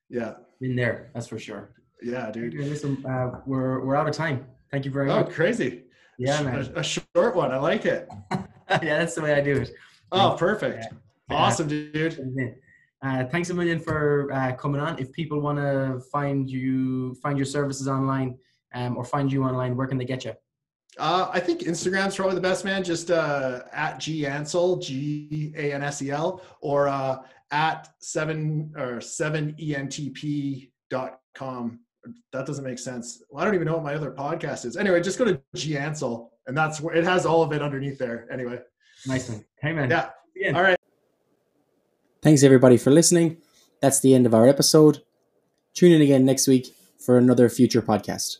Yeah, 0.09 0.33
in 0.61 0.75
there, 0.75 1.11
that's 1.13 1.27
for 1.27 1.39
sure. 1.39 1.71
Yeah, 2.01 2.31
dude. 2.31 2.53
Listen, 2.55 3.03
uh, 3.05 3.41
we're 3.45 3.85
we're 3.85 3.95
out 3.95 4.07
of 4.07 4.15
time. 4.15 4.45
Thank 4.71 4.85
you 4.85 4.91
very 4.91 5.09
oh, 5.09 5.17
much. 5.17 5.27
Oh, 5.27 5.31
crazy. 5.31 5.83
Yeah, 6.17 6.41
man. 6.41 6.69
A, 6.75 6.79
a, 6.79 6.83
short 6.83 7.35
one. 7.35 7.51
I 7.51 7.57
like 7.57 7.85
it. 7.85 8.09
yeah, 8.31 8.99
that's 8.99 9.15
the 9.15 9.21
way 9.21 9.33
I 9.33 9.41
do 9.41 9.57
it. 9.57 9.71
Oh, 10.11 10.35
perfect. 10.37 10.85
Awesome, 11.29 11.67
dude. 11.67 12.55
Uh, 13.01 13.23
thanks 13.25 13.49
a 13.49 13.53
million 13.53 13.79
for 13.79 14.31
uh, 14.33 14.51
coming 14.53 14.81
on. 14.81 14.99
If 14.99 15.11
people 15.13 15.39
want 15.39 15.57
to 15.59 16.01
find 16.11 16.49
you, 16.49 17.15
find 17.15 17.37
your 17.37 17.45
services 17.45 17.87
online, 17.87 18.37
um, 18.73 18.97
or 18.97 19.05
find 19.05 19.31
you 19.31 19.43
online, 19.43 19.77
where 19.77 19.87
can 19.87 19.97
they 19.97 20.05
get 20.05 20.25
you? 20.25 20.33
Uh, 20.99 21.29
I 21.33 21.39
think 21.39 21.61
Instagram's 21.61 22.15
probably 22.15 22.35
the 22.35 22.41
best, 22.41 22.65
man. 22.65 22.83
Just 22.83 23.09
uh, 23.09 23.61
at 23.71 23.99
G 23.99 24.25
Ansel, 24.25 24.77
G 24.77 25.53
A 25.57 25.73
N 25.73 25.81
S 25.83 26.01
E 26.01 26.11
L, 26.11 26.41
or 26.61 26.87
uh, 26.87 27.19
at 27.51 27.89
seven 27.99 28.73
or 28.77 29.01
seven 29.01 29.55
ENTP 29.59 30.69
dot 30.89 31.21
com 31.33 31.79
that 32.31 32.45
doesn't 32.45 32.63
make 32.63 32.79
sense. 32.79 33.23
Well, 33.29 33.41
I 33.41 33.45
don't 33.45 33.55
even 33.55 33.67
know 33.67 33.75
what 33.75 33.83
my 33.83 33.95
other 33.95 34.11
podcast 34.11 34.65
is. 34.65 34.77
Anyway, 34.77 35.01
just 35.01 35.17
go 35.17 35.25
to 35.25 35.41
G 35.55 35.77
Ansel, 35.77 36.31
and 36.47 36.57
that's 36.57 36.81
where 36.81 36.95
it 36.95 37.03
has 37.03 37.25
all 37.25 37.43
of 37.43 37.51
it 37.51 37.61
underneath 37.61 37.97
there. 37.97 38.27
Anyway, 38.31 38.59
nice 39.07 39.29
one. 39.29 39.43
Hey 39.61 39.73
man. 39.73 39.89
Yeah. 39.89 40.09
All 40.55 40.63
right. 40.63 40.77
Thanks 42.21 42.43
everybody 42.43 42.77
for 42.77 42.91
listening. 42.91 43.37
That's 43.81 43.99
the 43.99 44.13
end 44.13 44.25
of 44.25 44.33
our 44.33 44.47
episode. 44.47 45.03
Tune 45.73 45.91
in 45.91 46.01
again 46.01 46.25
next 46.25 46.47
week 46.47 46.67
for 46.99 47.17
another 47.17 47.49
future 47.49 47.81
podcast. 47.81 48.37